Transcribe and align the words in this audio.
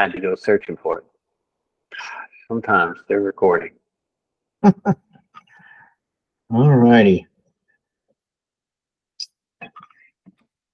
Had 0.00 0.12
to 0.12 0.20
go 0.22 0.34
searching 0.34 0.78
for 0.78 1.00
it. 1.00 1.04
Sometimes 2.48 3.00
they're 3.06 3.20
recording. 3.20 3.72
All 4.64 4.74
righty. 6.50 7.26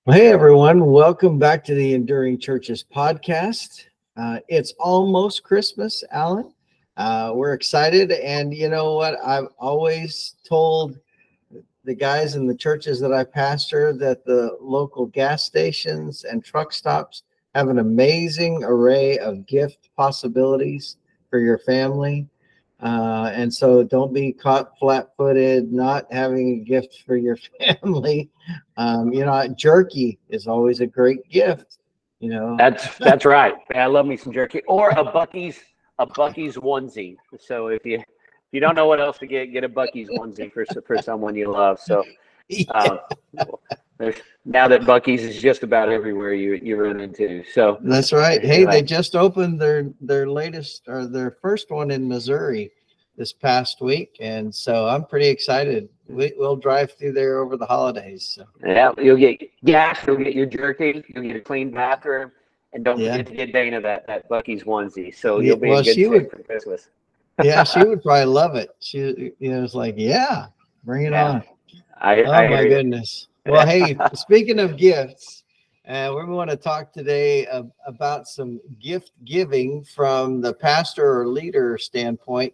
Hey, 0.08 0.28
everyone. 0.28 0.86
Welcome 0.86 1.40
back 1.40 1.64
to 1.64 1.74
the 1.74 1.94
Enduring 1.94 2.38
Churches 2.38 2.84
podcast. 2.84 3.86
Uh, 4.16 4.38
it's 4.46 4.72
almost 4.78 5.42
Christmas, 5.42 6.04
Alan. 6.12 6.54
Uh, 6.96 7.32
we're 7.34 7.54
excited. 7.54 8.12
And 8.12 8.54
you 8.54 8.68
know 8.68 8.94
what? 8.94 9.16
I've 9.26 9.48
always 9.58 10.36
told 10.48 11.00
the 11.82 11.96
guys 11.96 12.36
in 12.36 12.46
the 12.46 12.54
churches 12.54 13.00
that 13.00 13.12
I 13.12 13.24
pastor 13.24 13.92
that 13.94 14.24
the 14.24 14.56
local 14.60 15.06
gas 15.06 15.42
stations 15.42 16.22
and 16.22 16.44
truck 16.44 16.72
stops 16.72 17.24
have 17.56 17.68
an 17.68 17.78
amazing 17.78 18.62
array 18.64 19.18
of 19.18 19.46
gift 19.46 19.88
possibilities 19.96 20.98
for 21.30 21.38
your 21.38 21.58
family. 21.58 22.28
Uh, 22.82 23.30
and 23.32 23.52
so 23.52 23.82
don't 23.82 24.12
be 24.12 24.30
caught 24.30 24.78
flat 24.78 25.08
footed, 25.16 25.72
not 25.72 26.04
having 26.12 26.60
a 26.60 26.64
gift 26.68 27.02
for 27.06 27.16
your 27.16 27.38
family. 27.82 28.28
Um, 28.76 29.10
you 29.12 29.24
know, 29.24 29.48
jerky 29.48 30.18
is 30.28 30.46
always 30.46 30.80
a 30.80 30.86
great 30.86 31.26
gift. 31.30 31.78
You 32.20 32.30
know, 32.30 32.56
that's 32.58 32.96
that's 32.98 33.24
right. 33.24 33.54
I 33.74 33.86
love 33.86 34.06
me 34.06 34.16
some 34.16 34.32
jerky 34.32 34.62
or 34.68 34.90
a 34.90 35.04
Buc-ee's 35.04 35.58
a 35.98 36.06
Buc-ee's 36.06 36.56
onesie. 36.56 37.16
So 37.38 37.68
if 37.68 37.84
you 37.84 37.96
if 37.96 38.04
you 38.52 38.60
don't 38.60 38.74
know 38.74 38.86
what 38.86 39.00
else 39.00 39.18
to 39.18 39.26
get, 39.26 39.52
get 39.52 39.64
a 39.64 39.68
Buc-ee's 39.68 40.08
onesie 40.10 40.52
for 40.52 40.64
for 40.86 40.98
someone 41.00 41.34
you 41.34 41.50
love. 41.50 41.78
So 41.80 42.04
um, 42.74 42.98
now 44.44 44.68
that 44.68 44.82
Buc-ee's 44.82 45.22
is 45.22 45.40
just 45.40 45.62
about 45.62 45.88
everywhere 45.88 46.34
you 46.34 46.54
you 46.54 46.76
run 46.76 47.00
into. 47.00 47.44
So 47.52 47.78
that's 47.80 48.12
right. 48.12 48.42
Hey, 48.42 48.64
they 48.64 48.82
just 48.82 49.16
opened 49.16 49.60
their 49.60 49.90
their 50.00 50.28
latest 50.28 50.82
or 50.88 51.06
their 51.06 51.36
first 51.42 51.70
one 51.70 51.90
in 51.90 52.06
Missouri 52.08 52.70
this 53.16 53.32
past 53.32 53.80
week, 53.80 54.16
and 54.20 54.54
so 54.54 54.86
I'm 54.86 55.04
pretty 55.04 55.28
excited. 55.28 55.88
We, 56.08 56.34
will 56.36 56.56
drive 56.56 56.92
through 56.92 57.12
there 57.12 57.38
over 57.38 57.56
the 57.56 57.66
holidays. 57.66 58.36
So. 58.36 58.44
Yeah, 58.64 58.92
you'll 58.98 59.16
get 59.16 59.40
gas, 59.64 59.98
you'll 60.06 60.18
get 60.18 60.34
your 60.34 60.46
jerky, 60.46 61.02
you'll 61.08 61.24
get 61.24 61.36
a 61.36 61.40
clean 61.40 61.70
bathroom, 61.70 62.30
and 62.74 62.84
don't 62.84 63.00
yeah. 63.00 63.12
forget 63.12 63.26
to 63.26 63.34
get 63.34 63.52
Dana 63.52 63.80
that 63.80 64.06
that 64.06 64.28
Buc-ee's 64.28 64.64
onesie. 64.64 65.14
So 65.14 65.40
you'll 65.40 65.56
be 65.56 65.70
well, 65.70 65.78
in 65.78 65.84
good 65.84 65.94
shape 65.94 66.10
would, 66.10 66.30
for 66.30 66.42
Christmas. 66.42 66.88
yeah, 67.42 67.64
she 67.64 67.82
would 67.82 68.02
probably 68.02 68.26
love 68.26 68.54
it. 68.54 68.70
She, 68.80 68.98
you 69.38 69.50
know, 69.50 69.64
it's 69.64 69.74
like, 69.74 69.94
yeah, 69.96 70.46
bring 70.84 71.06
it 71.06 71.12
yeah. 71.12 71.28
on. 71.28 71.44
I, 71.98 72.22
oh 72.22 72.30
I 72.30 72.48
my 72.48 72.64
goodness. 72.64 73.28
Well, 73.48 73.64
hey, 73.64 73.96
speaking 74.14 74.58
of 74.58 74.76
gifts, 74.76 75.44
uh, 75.86 76.12
we 76.16 76.24
want 76.24 76.50
to 76.50 76.56
talk 76.56 76.92
today 76.92 77.46
uh, 77.46 77.62
about 77.86 78.26
some 78.26 78.60
gift 78.80 79.12
giving 79.24 79.84
from 79.84 80.40
the 80.40 80.52
pastor 80.52 81.20
or 81.20 81.28
leader 81.28 81.78
standpoint 81.78 82.52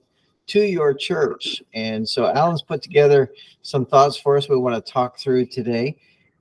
to 0.49 0.61
your 0.61 0.93
church. 0.93 1.63
And 1.73 2.07
so 2.07 2.27
Alan's 2.27 2.61
put 2.61 2.83
together 2.83 3.33
some 3.63 3.87
thoughts 3.87 4.19
for 4.19 4.37
us 4.37 4.51
we 4.51 4.59
want 4.59 4.85
to 4.85 4.93
talk 4.93 5.19
through 5.19 5.47
today. 5.47 5.97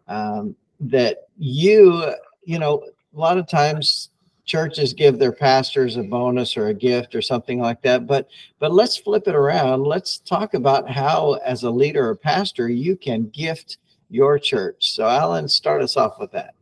Um, 0.09 0.53
that 0.81 1.29
you, 1.37 2.13
you 2.43 2.59
know, 2.59 2.83
a 3.15 3.17
lot 3.17 3.37
of 3.37 3.47
times 3.47 4.09
churches 4.43 4.91
give 4.91 5.17
their 5.17 5.31
pastors 5.31 5.95
a 5.95 6.03
bonus 6.03 6.57
or 6.57 6.67
a 6.67 6.73
gift 6.73 7.15
or 7.15 7.21
something 7.21 7.59
like 7.59 7.79
that 7.83 8.07
but 8.07 8.27
but 8.57 8.73
let's 8.73 8.97
flip 8.97 9.27
it 9.27 9.35
around 9.35 9.83
let's 9.83 10.17
talk 10.17 10.55
about 10.55 10.89
how 10.89 11.33
as 11.45 11.61
a 11.61 11.69
leader 11.69 12.09
or 12.09 12.15
pastor 12.15 12.67
you 12.67 12.97
can 12.97 13.29
gift 13.29 13.77
your 14.11 14.37
church. 14.37 14.91
So 14.91 15.07
Alan, 15.07 15.47
start 15.47 15.81
us 15.81 15.97
off 15.97 16.19
with 16.19 16.31
that. 16.31 16.53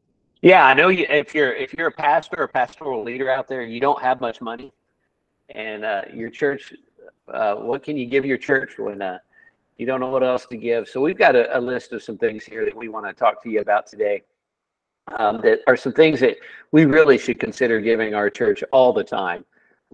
Yeah, 0.41 0.65
I 0.65 0.73
know 0.73 0.87
you 0.87 1.05
if 1.09 1.35
you're 1.35 1.53
if 1.53 1.73
you're 1.73 1.87
a 1.87 1.91
pastor 1.91 2.37
or 2.39 2.47
pastoral 2.47 3.03
leader 3.03 3.29
out 3.29 3.47
there, 3.49 3.63
you 3.63 3.81
don't 3.81 4.01
have 4.01 4.21
much 4.21 4.39
money, 4.39 4.71
and 5.49 5.83
uh, 5.83 6.03
your 6.13 6.29
church, 6.29 6.73
uh, 7.33 7.55
what 7.55 7.83
can 7.83 7.97
you 7.97 8.05
give 8.05 8.25
your 8.25 8.37
church 8.37 8.77
when 8.77 9.01
uh, 9.01 9.17
you 9.77 9.85
don't 9.85 9.99
know 9.99 10.09
what 10.09 10.23
else 10.23 10.45
to 10.45 10.55
give? 10.55 10.87
So 10.87 11.01
we've 11.01 11.17
got 11.17 11.35
a, 11.35 11.57
a 11.57 11.59
list 11.59 11.91
of 11.91 12.01
some 12.03 12.17
things 12.17 12.45
here 12.45 12.63
that 12.63 12.75
we 12.75 12.87
want 12.87 13.05
to 13.05 13.13
talk 13.13 13.43
to 13.43 13.49
you 13.49 13.59
about 13.59 13.87
today. 13.87 14.23
Um, 15.17 15.41
that 15.41 15.61
are 15.65 15.75
some 15.75 15.93
things 15.93 16.19
that 16.19 16.37
we 16.71 16.85
really 16.85 17.17
should 17.17 17.39
consider 17.39 17.81
giving 17.81 18.13
our 18.13 18.29
church 18.29 18.63
all 18.71 18.93
the 18.93 19.03
time, 19.03 19.43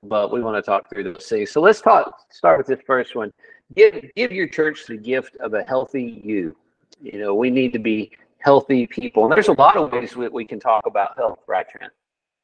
but 0.03 0.31
we 0.31 0.41
want 0.41 0.57
to 0.57 0.61
talk 0.61 0.89
through 0.89 1.05
those 1.05 1.25
things. 1.25 1.51
So 1.51 1.61
let's 1.61 1.79
talk. 1.79 2.19
Start 2.31 2.57
with 2.57 2.67
this 2.67 2.81
first 2.85 3.15
one. 3.15 3.31
Give 3.75 4.11
give 4.15 4.31
your 4.31 4.47
church 4.47 4.85
the 4.85 4.97
gift 4.97 5.37
of 5.37 5.53
a 5.53 5.63
healthy 5.63 6.21
you. 6.23 6.55
You 7.01 7.19
know, 7.19 7.35
we 7.35 7.49
need 7.49 7.73
to 7.73 7.79
be 7.79 8.11
healthy 8.39 8.87
people. 8.87 9.25
And 9.25 9.33
there's 9.33 9.47
a 9.47 9.53
lot 9.53 9.75
of 9.75 9.91
ways 9.91 10.15
we, 10.15 10.27
we 10.27 10.45
can 10.45 10.59
talk 10.59 10.85
about 10.85 11.17
health, 11.17 11.39
right, 11.47 11.67
Trent? 11.67 11.91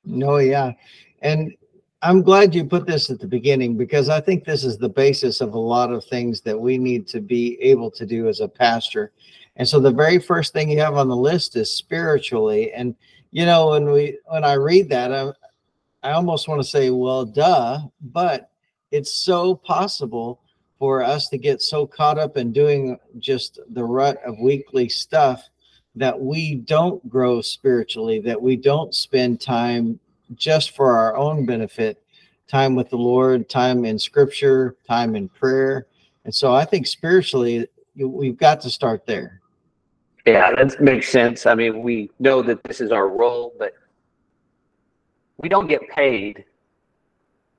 No, 0.03 0.37
yeah. 0.37 0.73
And 1.21 1.53
I'm 2.01 2.23
glad 2.23 2.55
you 2.55 2.65
put 2.65 2.87
this 2.87 3.11
at 3.11 3.19
the 3.19 3.27
beginning 3.27 3.77
because 3.77 4.09
I 4.09 4.19
think 4.19 4.43
this 4.43 4.63
is 4.63 4.77
the 4.77 4.89
basis 4.89 5.39
of 5.41 5.53
a 5.53 5.59
lot 5.59 5.91
of 5.91 6.03
things 6.05 6.41
that 6.41 6.59
we 6.59 6.77
need 6.77 7.07
to 7.09 7.21
be 7.21 7.61
able 7.61 7.91
to 7.91 8.05
do 8.05 8.27
as 8.27 8.39
a 8.39 8.47
pastor. 8.47 9.11
And 9.55 9.67
so 9.67 9.79
the 9.79 9.91
very 9.91 10.17
first 10.17 10.53
thing 10.53 10.71
you 10.71 10.79
have 10.79 10.95
on 10.95 11.07
the 11.07 11.15
list 11.15 11.55
is 11.55 11.71
spiritually. 11.71 12.73
And 12.73 12.95
you 13.29 13.45
know, 13.45 13.69
when 13.69 13.85
we 13.91 14.17
when 14.25 14.43
I 14.43 14.53
read 14.53 14.89
that, 14.89 15.13
I, 15.13 15.31
I 16.03 16.13
almost 16.13 16.47
want 16.47 16.61
to 16.61 16.67
say, 16.67 16.89
well, 16.89 17.25
duh, 17.25 17.79
but 18.01 18.49
it's 18.89 19.13
so 19.13 19.55
possible 19.55 20.40
for 20.81 21.03
us 21.03 21.29
to 21.29 21.37
get 21.37 21.61
so 21.61 21.85
caught 21.85 22.17
up 22.17 22.37
in 22.37 22.51
doing 22.51 22.97
just 23.19 23.59
the 23.73 23.83
rut 23.83 24.19
of 24.25 24.39
weekly 24.39 24.89
stuff 24.89 25.47
that 25.93 26.19
we 26.19 26.55
don't 26.55 27.07
grow 27.07 27.39
spiritually, 27.39 28.19
that 28.19 28.41
we 28.41 28.55
don't 28.55 28.95
spend 28.95 29.39
time 29.39 29.99
just 30.33 30.71
for 30.71 30.97
our 30.97 31.15
own 31.15 31.45
benefit, 31.45 32.01
time 32.47 32.73
with 32.73 32.89
the 32.89 32.97
Lord, 32.97 33.47
time 33.47 33.85
in 33.85 33.99
scripture, 33.99 34.75
time 34.87 35.15
in 35.15 35.29
prayer. 35.29 35.85
And 36.25 36.33
so 36.33 36.51
I 36.51 36.65
think 36.65 36.87
spiritually, 36.87 37.67
we've 37.95 38.37
got 38.37 38.59
to 38.61 38.71
start 38.71 39.05
there. 39.05 39.39
Yeah, 40.25 40.51
that 40.55 40.81
makes 40.81 41.09
sense. 41.09 41.45
I 41.45 41.53
mean, 41.53 41.83
we 41.83 42.09
know 42.17 42.41
that 42.41 42.63
this 42.63 42.81
is 42.81 42.91
our 42.91 43.07
role, 43.07 43.53
but 43.59 43.75
we 45.37 45.47
don't 45.47 45.67
get 45.67 45.87
paid 45.89 46.43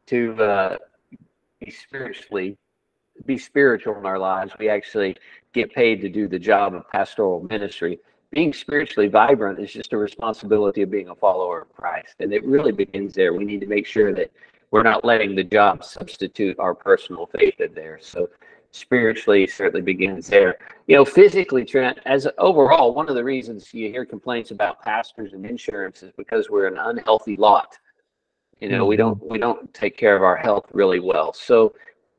to 0.07 0.43
uh, 0.43 0.79
be 1.61 1.71
spiritually 1.71 2.59
be 3.27 3.39
spiritual 3.39 3.97
in 3.99 4.07
our 4.07 4.19
lives. 4.19 4.53
We 4.59 4.69
actually 4.69 5.17
get 5.53 5.73
paid 5.73 6.01
to 6.01 6.09
do 6.09 6.29
the 6.29 6.39
job 6.39 6.75
of 6.75 6.89
pastoral 6.91 7.47
ministry. 7.49 7.99
Being 8.31 8.53
spiritually 8.53 9.09
vibrant 9.09 9.59
is 9.59 9.73
just 9.73 9.93
a 9.93 9.99
responsibility 9.99 10.83
of 10.83 10.91
being 10.91 11.09
a 11.09 11.15
follower 11.15 11.63
of 11.63 11.73
Christ. 11.75 12.15
And 12.21 12.33
it 12.33 12.45
really 12.45 12.73
begins 12.73 13.13
there. 13.13 13.35
We 13.35 13.45
need 13.45 13.61
to 13.61 13.67
make 13.67 13.87
sure 13.87 14.15
that 14.15 14.31
we're 14.71 14.83
not 14.83 15.05
letting 15.05 15.35
the 15.35 15.45
job 15.45 15.85
substitute 15.85 16.59
our 16.59 16.75
personal 16.75 17.27
faith 17.27 17.61
in 17.61 17.75
there. 17.75 17.99
So 18.01 18.31
spiritually 18.71 19.47
certainly 19.47 19.83
begins 19.83 20.27
there. 20.27 20.57
You 20.87 20.97
know, 20.97 21.05
physically, 21.05 21.65
Trent, 21.65 21.99
as 22.07 22.27
overall, 22.39 22.95
one 22.95 23.09
of 23.09 23.15
the 23.15 23.23
reasons 23.25 23.73
you 23.73 23.91
hear 23.91 24.07
complaints 24.07 24.51
about 24.51 24.81
pastors 24.83 25.35
and 25.35 25.45
insurance 25.45 26.03
is 26.03 26.13
because 26.17 26.51
we're 26.51 26.67
an 26.67 26.79
unhealthy 26.79 27.37
lot. 27.37 27.79
You 28.61 28.69
know, 28.69 28.81
mm-hmm. 28.81 28.89
we 28.89 28.97
don't 28.97 29.31
we 29.31 29.39
don't 29.39 29.73
take 29.75 29.97
care 29.97 30.17
of 30.17 30.23
our 30.23 30.37
health 30.37 30.67
really 30.73 31.01
well. 31.01 31.33
So 31.33 31.75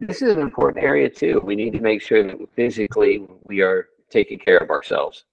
this 0.07 0.21
is 0.21 0.33
an 0.33 0.39
important 0.39 0.83
area 0.83 1.09
too. 1.09 1.41
We 1.43 1.55
need 1.55 1.73
to 1.73 1.79
make 1.79 2.01
sure 2.01 2.23
that 2.23 2.37
physically 2.55 3.27
we 3.45 3.61
are 3.61 3.89
taking 4.09 4.39
care 4.39 4.57
of 4.57 4.69
ourselves. 4.69 5.25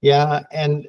Yeah, 0.00 0.42
and 0.52 0.88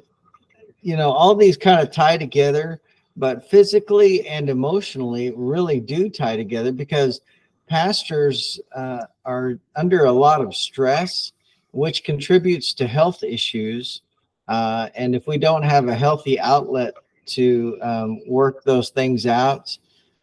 you 0.82 0.96
know, 0.96 1.10
all 1.10 1.34
these 1.34 1.56
kind 1.56 1.80
of 1.80 1.92
tie 1.92 2.16
together, 2.16 2.80
but 3.16 3.48
physically 3.50 4.26
and 4.26 4.48
emotionally 4.48 5.32
really 5.36 5.80
do 5.80 6.08
tie 6.08 6.36
together 6.36 6.72
because 6.72 7.20
pastors 7.68 8.58
uh, 8.74 9.04
are 9.24 9.58
under 9.76 10.06
a 10.06 10.12
lot 10.12 10.40
of 10.40 10.54
stress, 10.54 11.32
which 11.72 12.02
contributes 12.04 12.72
to 12.74 12.86
health 12.86 13.22
issues. 13.22 14.02
Uh, 14.48 14.88
and 14.94 15.14
if 15.14 15.26
we 15.26 15.38
don't 15.38 15.62
have 15.62 15.88
a 15.88 15.94
healthy 15.94 16.40
outlet 16.40 16.94
to 17.26 17.78
um, 17.82 18.20
work 18.26 18.64
those 18.64 18.90
things 18.90 19.26
out, 19.26 19.76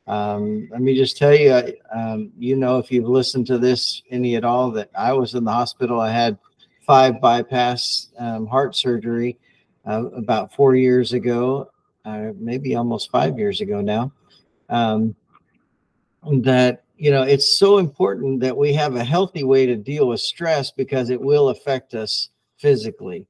um, 0.07 0.69
let 0.71 0.81
me 0.81 0.95
just 0.95 1.17
tell 1.17 1.35
you, 1.35 1.73
um, 1.93 2.31
you 2.37 2.55
know, 2.55 2.77
if 2.77 2.91
you've 2.91 3.09
listened 3.09 3.45
to 3.47 3.57
this 3.57 4.01
any 4.09 4.35
at 4.35 4.45
all, 4.45 4.71
that 4.71 4.89
I 4.97 5.13
was 5.13 5.35
in 5.35 5.43
the 5.43 5.51
hospital. 5.51 5.99
I 5.99 6.11
had 6.11 6.37
five 6.85 7.19
bypass 7.19 8.09
um, 8.17 8.47
heart 8.47 8.75
surgery 8.75 9.37
uh, 9.85 10.05
about 10.11 10.53
four 10.53 10.75
years 10.75 11.11
ago, 11.11 11.69
uh, 12.05 12.31
maybe 12.37 12.75
almost 12.75 13.11
five 13.11 13.37
years 13.37 13.59
ago 13.59 13.81
now. 13.81 14.11
Um, 14.69 15.15
that 16.41 16.83
you 16.97 17.11
know, 17.11 17.23
it's 17.23 17.57
so 17.57 17.77
important 17.77 18.39
that 18.39 18.57
we 18.57 18.73
have 18.73 18.95
a 18.95 19.03
healthy 19.03 19.43
way 19.43 19.65
to 19.65 19.75
deal 19.75 20.07
with 20.07 20.19
stress 20.19 20.71
because 20.71 21.09
it 21.09 21.21
will 21.21 21.49
affect 21.49 21.93
us 21.93 22.29
physically 22.57 23.27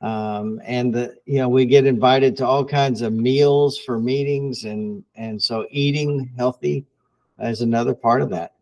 um, 0.00 0.60
and 0.64 0.94
the 0.94 1.16
you 1.26 1.38
know 1.38 1.48
we 1.48 1.66
get 1.66 1.86
invited 1.86 2.36
to 2.36 2.46
all 2.46 2.64
kinds 2.64 3.02
of 3.02 3.12
meals 3.12 3.78
for 3.78 3.98
meetings 3.98 4.64
and 4.64 5.04
and 5.16 5.40
so 5.42 5.66
eating 5.70 6.30
healthy 6.36 6.84
is 7.40 7.60
another 7.62 7.94
part 7.94 8.22
of 8.22 8.30
that 8.30 8.54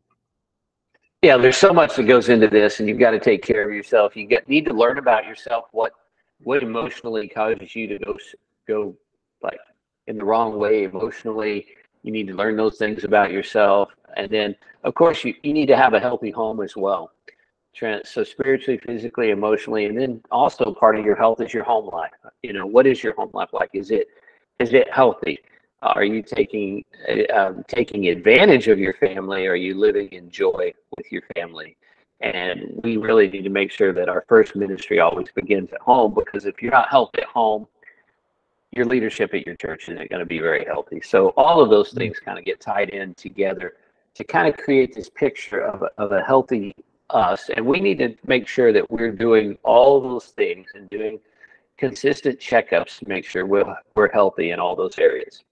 yeah 1.22 1.36
there's 1.36 1.56
so 1.56 1.72
much 1.72 1.96
that 1.96 2.04
goes 2.04 2.28
into 2.28 2.48
this 2.48 2.80
and 2.80 2.88
you've 2.88 2.98
got 2.98 3.10
to 3.10 3.20
take 3.20 3.42
care 3.42 3.68
of 3.68 3.74
yourself 3.74 4.16
you 4.16 4.26
get 4.26 4.48
need 4.48 4.64
to 4.64 4.72
learn 4.72 4.98
about 4.98 5.26
yourself 5.26 5.66
what 5.72 5.92
what 6.42 6.62
emotionally 6.62 7.28
causes 7.28 7.74
you 7.74 7.86
to 7.86 7.98
go 7.98 8.16
go 8.66 8.96
like 9.42 9.58
in 10.06 10.16
the 10.16 10.24
wrong 10.24 10.58
way 10.58 10.84
emotionally 10.84 11.66
You 12.06 12.12
need 12.12 12.28
to 12.28 12.34
learn 12.34 12.56
those 12.56 12.76
things 12.78 13.02
about 13.02 13.32
yourself. 13.32 13.90
And 14.16 14.30
then, 14.30 14.54
of 14.84 14.94
course, 14.94 15.24
you, 15.24 15.34
you 15.42 15.52
need 15.52 15.66
to 15.66 15.76
have 15.76 15.92
a 15.92 15.98
healthy 15.98 16.30
home 16.30 16.60
as 16.62 16.76
well. 16.76 17.10
So 17.78 18.24
spiritually, 18.24 18.78
physically, 18.78 19.30
emotionally, 19.30 19.84
and 19.84 19.98
then 19.98 20.22
also 20.30 20.72
part 20.72 20.98
of 20.98 21.04
your 21.04 21.16
health 21.16 21.42
is 21.42 21.52
your 21.52 21.64
home 21.64 21.90
life. 21.92 22.10
You 22.42 22.54
know, 22.54 22.66
what 22.66 22.86
is 22.86 23.02
your 23.02 23.14
home 23.14 23.30
life 23.34 23.50
like? 23.52 23.70
Is 23.74 23.90
it 23.90 24.08
is 24.58 24.72
it 24.72 24.90
healthy? 24.90 25.38
Are 25.82 26.04
you 26.04 26.22
taking 26.22 26.82
um, 27.34 27.64
taking 27.68 28.08
advantage 28.08 28.68
of 28.68 28.78
your 28.78 28.94
family? 28.94 29.46
Are 29.46 29.56
you 29.56 29.74
living 29.74 30.08
in 30.08 30.30
joy 30.30 30.72
with 30.96 31.12
your 31.12 31.22
family? 31.34 31.76
And 32.20 32.80
we 32.82 32.96
really 32.96 33.28
need 33.28 33.42
to 33.42 33.50
make 33.50 33.70
sure 33.70 33.92
that 33.92 34.08
our 34.08 34.24
first 34.26 34.56
ministry 34.56 35.00
always 35.00 35.30
begins 35.34 35.70
at 35.72 35.80
home 35.82 36.14
because 36.14 36.46
if 36.46 36.62
you're 36.62 36.72
not 36.72 36.88
healthy 36.88 37.20
at 37.20 37.28
home, 37.28 37.66
your 38.74 38.86
leadership 38.86 39.34
at 39.34 39.44
your 39.44 39.56
church 39.56 39.90
isn't 39.90 40.08
going 40.08 40.20
to 40.20 40.26
be 40.26 40.38
very 40.38 40.64
healthy. 40.64 41.02
So 41.02 41.28
all 41.36 41.60
of 41.60 41.68
those 41.68 41.92
things 41.92 42.18
kind 42.18 42.38
of 42.38 42.46
get 42.46 42.58
tied 42.58 42.88
in 42.88 43.12
together 43.14 43.74
to 44.14 44.24
kind 44.24 44.48
of 44.48 44.56
create 44.56 44.94
this 44.94 45.10
picture 45.10 45.60
of 45.60 45.82
a, 45.82 45.90
of 45.98 46.12
a 46.12 46.22
healthy 46.22 46.74
us. 47.10 47.50
And 47.54 47.64
we 47.64 47.80
need 47.80 47.98
to 47.98 48.14
make 48.26 48.48
sure 48.48 48.72
that 48.72 48.90
we're 48.90 49.12
doing 49.12 49.58
all 49.62 50.00
those 50.00 50.26
things 50.26 50.68
and 50.74 50.88
doing 50.90 51.18
consistent 51.76 52.38
checkups 52.40 52.98
to 52.98 53.08
make 53.08 53.24
sure 53.24 53.46
we're, 53.46 53.76
we're 53.94 54.12
healthy 54.12 54.50
in 54.50 54.60
all 54.60 54.74
those 54.74 54.98
areas. 54.98 55.44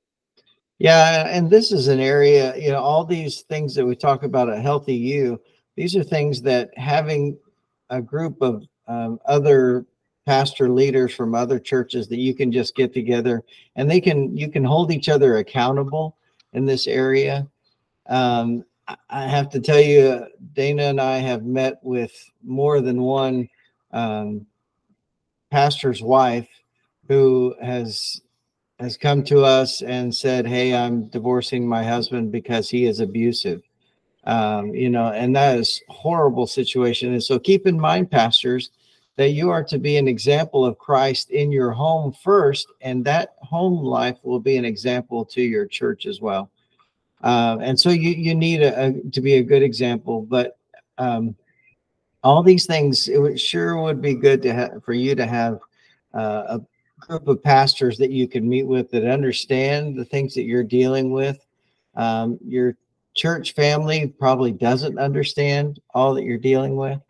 Yeah, 0.79 1.29
and 1.29 1.49
this 1.49 1.71
is 1.71 1.89
an 1.89 2.01
area, 2.01 2.57
you 2.57 2.71
know, 2.71 2.81
all 2.81 3.05
these 3.05 3.43
things 3.43 3.75
that 3.75 3.87
we 3.87 3.95
talk 3.95 4.25
about 4.25 4.51
a 4.51 4.61
healthy 4.61 4.95
you, 4.95 5.41
these 5.77 5.97
are 5.97 6.03
things 6.03 6.43
that 6.43 6.77
having 6.77 7.39
a 7.91 8.03
group 8.03 8.41
of 8.41 8.65
um, 8.89 9.21
other 9.27 9.87
pastor 10.27 10.69
leaders 10.69 11.15
from 11.15 11.35
other 11.35 11.59
churches 11.59 12.09
that 12.09 12.19
you 12.19 12.35
can 12.35 12.51
just 12.51 12.75
get 12.75 12.95
together 12.95 13.43
and 13.77 13.91
they 13.91 14.01
can 14.01 14.35
you 14.35 14.51
can 14.51 14.65
hold 14.65 14.91
each 14.91 15.11
other 15.11 15.37
accountable 15.37 16.17
in 16.55 16.65
this 16.65 16.87
area 16.87 17.47
um, 18.07 18.65
i 19.11 19.27
have 19.27 19.49
to 19.49 19.61
tell 19.61 19.81
you 19.81 20.25
dana 20.53 20.85
and 20.85 21.01
i 21.01 21.19
have 21.19 21.45
met 21.45 21.79
with 21.83 22.13
more 22.43 22.81
than 22.81 23.01
one 23.01 23.49
um, 23.93 24.47
pastor's 25.51 26.03
wife 26.03 26.49
who 27.09 27.55
has 27.63 28.21
has 28.81 28.97
come 28.97 29.23
to 29.23 29.45
us 29.45 29.83
and 29.83 30.15
said 30.15 30.47
hey 30.47 30.75
i'm 30.75 31.09
divorcing 31.09 31.67
my 31.67 31.83
husband 31.83 32.33
because 32.33 32.69
he 32.69 32.87
is 32.87 33.01
abusive 33.01 33.63
um, 34.25 34.75
you 34.75 34.91
know 34.91 35.09
and 35.09 35.35
that 35.37 35.59
is 35.59 35.81
horrible 35.89 36.47
situation 36.47 37.13
and 37.13 37.23
so 37.23 37.39
keep 37.39 37.67
in 37.67 37.79
mind 37.79 38.11
pastors 38.11 38.71
that 39.17 39.31
you 39.31 39.51
are 39.51 39.63
to 39.65 39.79
be 39.79 39.97
an 39.97 40.09
example 40.09 40.65
of 40.65 40.79
Christ 40.79 41.31
in 41.31 41.53
your 41.53 41.71
home 41.71 42.13
first, 42.13 42.67
and 42.81 43.05
that 43.05 43.37
home 43.39 43.83
life 43.85 44.19
will 44.23 44.41
be 44.41 44.57
an 44.57 44.65
example 44.65 45.25
to 45.27 45.43
your 45.43 45.67
church 45.67 46.07
as 46.07 46.21
well. 46.21 46.51
Uh, 47.25 47.59
and 47.61 47.79
so 47.79 47.91
you 47.91 48.11
you 48.11 48.35
need 48.35 48.63
a, 48.63 48.87
a, 48.87 48.93
to 49.11 49.21
be 49.21 49.35
a 49.35 49.43
good 49.43 49.63
example. 49.63 50.23
But 50.23 50.57
um, 50.99 51.35
all 52.23 52.43
these 52.43 52.67
things, 52.67 53.09
it 53.09 53.19
would, 53.19 53.41
sure 53.41 53.81
would 53.83 54.01
be 54.01 54.15
good 54.15 54.41
to 54.43 54.81
for 54.85 54.93
you 54.93 55.17
to 55.17 55.27
have 55.27 55.59
uh, 56.15 56.59
a 56.59 56.61
group 57.01 57.27
of 57.27 57.43
pastors 57.43 57.99
that 57.99 58.11
you 58.11 58.29
can 58.29 58.49
meet 58.49 58.67
with 58.67 58.91
that 58.93 59.05
understand 59.05 59.97
the 59.97 60.05
things 60.05 60.35
that 60.35 60.45
you're 60.45 60.63
dealing 60.63 61.11
with. 61.11 61.45
Um, 61.97 62.39
your 62.47 62.77
church 63.15 63.55
family 63.55 64.09
probably 64.19 64.53
doesn't 64.53 64.99
understand 64.99 65.81
all 65.95 66.15
that 66.15 66.25
you're 66.25 66.39
dealing 66.39 66.77
with 66.77 67.01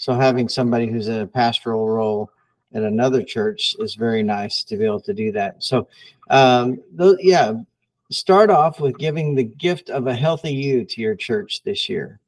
so 0.00 0.14
having 0.14 0.48
somebody 0.48 0.86
who's 0.86 1.08
in 1.08 1.20
a 1.20 1.26
pastoral 1.26 1.86
role 1.86 2.30
in 2.72 2.84
another 2.84 3.22
church 3.22 3.76
is 3.80 3.96
very 3.96 4.22
nice 4.22 4.64
to 4.64 4.78
be 4.78 4.86
able 4.86 5.02
to 5.02 5.12
do 5.12 5.30
that. 5.32 5.62
So, 5.62 5.88
um, 6.30 6.80
th- 6.98 7.18
yeah, 7.20 7.52
start 8.10 8.50
off 8.50 8.80
with 8.80 8.98
giving 8.98 9.34
the 9.34 9.44
gift 9.44 9.90
of 9.90 10.06
a 10.06 10.14
healthy 10.14 10.52
you 10.52 10.84
to 10.84 11.00
your 11.00 11.14
church 11.14 11.62
this 11.62 11.88
year. 11.88 12.20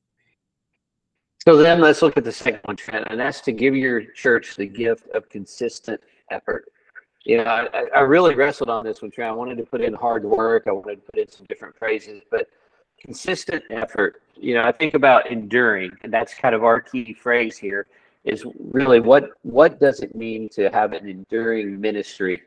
So 1.44 1.56
then 1.56 1.80
let's 1.80 2.02
look 2.02 2.16
at 2.16 2.22
the 2.22 2.32
second 2.32 2.60
one, 2.64 2.76
Trent, 2.76 3.08
and 3.10 3.18
that's 3.18 3.40
to 3.42 3.52
give 3.52 3.74
your 3.74 4.00
church 4.00 4.54
the 4.54 4.66
gift 4.66 5.08
of 5.08 5.28
consistent 5.28 6.00
effort. 6.30 6.66
You 7.24 7.38
know, 7.38 7.44
I, 7.44 7.86
I 7.96 8.00
really 8.00 8.34
wrestled 8.34 8.70
on 8.70 8.84
this 8.84 9.02
one, 9.02 9.10
Trent. 9.10 9.30
I 9.30 9.34
wanted 9.34 9.58
to 9.58 9.64
put 9.64 9.80
in 9.80 9.92
hard 9.92 10.24
work. 10.24 10.64
I 10.68 10.72
wanted 10.72 10.96
to 10.96 11.12
put 11.12 11.20
in 11.20 11.28
some 11.28 11.46
different 11.48 11.76
phrases, 11.76 12.22
but 12.30 12.46
consistent 13.00 13.64
effort. 13.70 14.22
You 14.36 14.54
know, 14.54 14.62
I 14.62 14.70
think 14.70 14.94
about 14.94 15.30
enduring, 15.30 15.90
and 16.02 16.12
that's 16.12 16.32
kind 16.32 16.54
of 16.54 16.62
our 16.62 16.80
key 16.80 17.12
phrase 17.12 17.58
here. 17.58 17.86
Is 18.24 18.44
really 18.70 19.00
what 19.00 19.30
what 19.42 19.80
does 19.80 19.98
it 19.98 20.14
mean 20.14 20.48
to 20.50 20.70
have 20.70 20.92
an 20.92 21.08
enduring 21.08 21.80
ministry? 21.80 22.42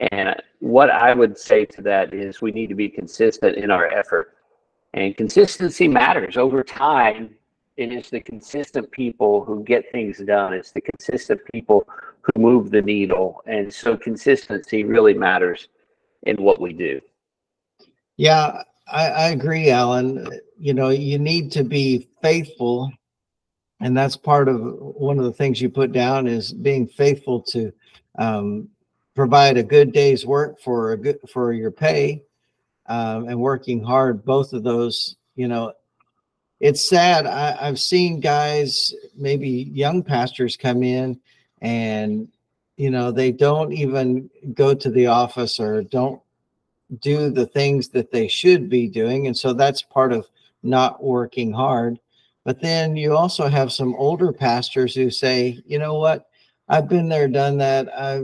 And 0.00 0.34
what 0.60 0.90
I 0.90 1.14
would 1.14 1.36
say 1.38 1.66
to 1.66 1.82
that 1.82 2.14
is 2.14 2.40
we 2.40 2.52
need 2.52 2.68
to 2.68 2.74
be 2.74 2.88
consistent 2.88 3.56
in 3.56 3.70
our 3.70 3.86
effort. 3.86 4.34
And 4.94 5.16
consistency 5.16 5.86
matters 5.88 6.36
over 6.36 6.64
time. 6.64 7.34
It 7.76 7.92
is 7.92 8.10
the 8.10 8.20
consistent 8.20 8.90
people 8.90 9.44
who 9.44 9.62
get 9.62 9.90
things 9.92 10.18
done. 10.18 10.52
It's 10.54 10.72
the 10.72 10.80
consistent 10.80 11.40
people 11.52 11.86
who 12.22 12.40
move 12.40 12.70
the 12.70 12.82
needle. 12.82 13.42
And 13.46 13.72
so 13.72 13.96
consistency 13.96 14.84
really 14.84 15.14
matters 15.14 15.68
in 16.24 16.36
what 16.36 16.60
we 16.60 16.72
do. 16.72 17.00
Yeah, 18.16 18.62
I, 18.90 19.08
I 19.08 19.28
agree, 19.28 19.70
Alan. 19.70 20.28
You 20.58 20.74
know, 20.74 20.90
you 20.90 21.18
need 21.18 21.52
to 21.52 21.64
be 21.64 22.08
faithful, 22.20 22.92
and 23.80 23.96
that's 23.96 24.16
part 24.16 24.48
of 24.48 24.60
one 24.60 25.18
of 25.18 25.24
the 25.24 25.32
things 25.32 25.60
you 25.60 25.70
put 25.70 25.92
down 25.92 26.26
is 26.26 26.52
being 26.52 26.86
faithful 26.86 27.40
to 27.42 27.72
um, 28.18 28.68
provide 29.20 29.58
a 29.58 29.62
good 29.62 29.92
day's 29.92 30.24
work 30.24 30.58
for 30.62 30.92
a 30.92 30.96
good 30.96 31.18
for 31.30 31.52
your 31.52 31.70
pay, 31.70 32.22
um, 32.86 33.28
and 33.28 33.38
working 33.38 33.84
hard. 33.84 34.24
Both 34.24 34.54
of 34.54 34.62
those, 34.62 35.16
you 35.36 35.46
know, 35.46 35.74
it's 36.58 36.88
sad. 36.88 37.26
I, 37.26 37.54
I've 37.60 37.78
seen 37.78 38.20
guys, 38.20 38.94
maybe 39.14 39.70
young 39.74 40.02
pastors, 40.02 40.56
come 40.56 40.82
in 40.82 41.20
and 41.60 42.28
you 42.78 42.90
know 42.90 43.12
they 43.12 43.30
don't 43.30 43.74
even 43.74 44.30
go 44.54 44.72
to 44.72 44.90
the 44.90 45.08
office 45.08 45.60
or 45.60 45.82
don't 45.82 46.22
do 47.00 47.28
the 47.28 47.44
things 47.44 47.88
that 47.88 48.10
they 48.10 48.26
should 48.26 48.70
be 48.70 48.88
doing. 48.88 49.26
And 49.26 49.36
so 49.36 49.52
that's 49.52 49.82
part 49.82 50.14
of 50.14 50.26
not 50.62 51.04
working 51.04 51.52
hard. 51.52 51.98
But 52.46 52.62
then 52.62 52.96
you 52.96 53.14
also 53.14 53.48
have 53.48 53.70
some 53.70 53.94
older 53.96 54.32
pastors 54.32 54.94
who 54.94 55.10
say, 55.10 55.62
you 55.66 55.78
know 55.78 55.96
what, 55.96 56.26
I've 56.70 56.88
been 56.88 57.10
there, 57.10 57.28
done 57.28 57.58
that. 57.58 57.86
I 57.94 58.22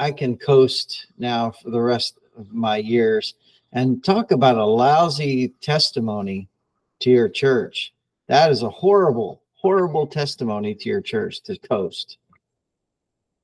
I 0.00 0.10
can 0.10 0.38
coast 0.38 1.08
now 1.18 1.50
for 1.50 1.68
the 1.68 1.80
rest 1.80 2.18
of 2.38 2.50
my 2.54 2.78
years. 2.78 3.34
And 3.72 4.02
talk 4.02 4.30
about 4.30 4.56
a 4.56 4.64
lousy 4.64 5.48
testimony 5.60 6.48
to 7.00 7.10
your 7.10 7.28
church. 7.28 7.92
That 8.26 8.50
is 8.50 8.62
a 8.62 8.70
horrible, 8.70 9.42
horrible 9.52 10.06
testimony 10.06 10.74
to 10.74 10.88
your 10.88 11.02
church 11.02 11.42
to 11.42 11.58
coast. 11.58 12.16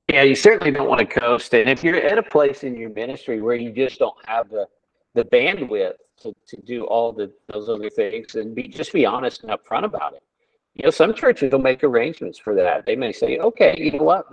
Yeah, 0.09 0.23
you 0.23 0.33
certainly 0.33 0.71
don't 0.71 0.89
want 0.89 1.07
to 1.07 1.19
coast. 1.19 1.53
And 1.53 1.69
if 1.69 1.83
you're 1.83 1.97
at 1.97 2.17
a 2.17 2.23
place 2.23 2.63
in 2.63 2.75
your 2.75 2.89
ministry 2.89 3.39
where 3.39 3.55
you 3.55 3.71
just 3.71 3.99
don't 3.99 4.17
have 4.25 4.49
the 4.49 4.67
the 5.13 5.25
bandwidth 5.25 5.93
to, 6.21 6.33
to 6.47 6.57
do 6.61 6.85
all 6.85 7.11
the 7.11 7.31
those 7.53 7.69
other 7.69 7.89
things 7.89 8.35
and 8.35 8.55
be 8.55 8.63
just 8.63 8.93
be 8.93 9.05
honest 9.05 9.43
and 9.43 9.51
upfront 9.51 9.83
about 9.83 10.13
it. 10.13 10.23
You 10.73 10.85
know, 10.85 10.91
some 10.91 11.13
churches 11.13 11.51
will 11.51 11.59
make 11.59 11.83
arrangements 11.83 12.39
for 12.39 12.55
that. 12.55 12.85
They 12.85 12.95
may 12.95 13.11
say, 13.11 13.37
okay, 13.37 13.75
you 13.77 13.91
know 13.91 14.03
what, 14.03 14.25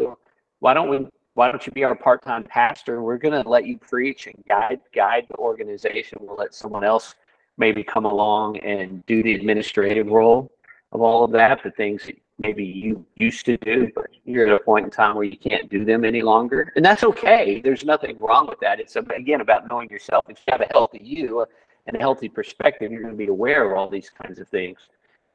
why 0.60 0.74
don't 0.74 0.88
we 0.88 1.06
why 1.34 1.50
don't 1.50 1.66
you 1.66 1.72
be 1.72 1.84
our 1.84 1.94
part-time 1.94 2.44
pastor? 2.44 3.02
We're 3.02 3.18
going 3.18 3.40
to 3.40 3.48
let 3.48 3.66
you 3.66 3.78
preach 3.78 4.26
and 4.26 4.42
guide 4.48 4.80
guide 4.94 5.26
the 5.28 5.36
organization. 5.36 6.18
We'll 6.20 6.36
let 6.36 6.54
someone 6.54 6.84
else 6.84 7.14
maybe 7.58 7.84
come 7.84 8.04
along 8.04 8.58
and 8.58 9.04
do 9.06 9.22
the 9.22 9.34
administrative 9.34 10.06
role 10.06 10.50
of 10.92 11.00
all 11.00 11.24
of 11.24 11.32
that, 11.32 11.62
the 11.62 11.70
things 11.72 12.04
that 12.06 12.16
maybe 12.38 12.64
you 12.64 13.04
used 13.16 13.44
to 13.46 13.56
do, 13.58 13.90
but 13.94 14.06
you're 14.24 14.46
at 14.46 14.52
a 14.52 14.58
point 14.58 14.84
in 14.84 14.90
time 14.90 15.14
where 15.16 15.24
you 15.24 15.36
can't 15.36 15.68
do 15.68 15.84
them 15.84 16.04
any 16.04 16.22
longer. 16.22 16.72
And 16.76 16.84
that's 16.84 17.04
okay. 17.04 17.60
There's 17.60 17.84
nothing 17.84 18.16
wrong 18.20 18.48
with 18.48 18.60
that. 18.60 18.80
It's, 18.80 18.96
again, 18.96 19.40
about 19.40 19.68
knowing 19.68 19.88
yourself. 19.88 20.24
If 20.28 20.38
you 20.46 20.52
have 20.52 20.60
a 20.60 20.72
healthy 20.72 21.00
you 21.02 21.46
and 21.86 21.96
a 21.96 22.00
healthy 22.00 22.28
perspective, 22.28 22.90
you're 22.90 23.02
going 23.02 23.14
to 23.14 23.18
be 23.18 23.28
aware 23.28 23.70
of 23.70 23.78
all 23.78 23.88
these 23.88 24.10
kinds 24.10 24.38
of 24.38 24.48
things. 24.48 24.78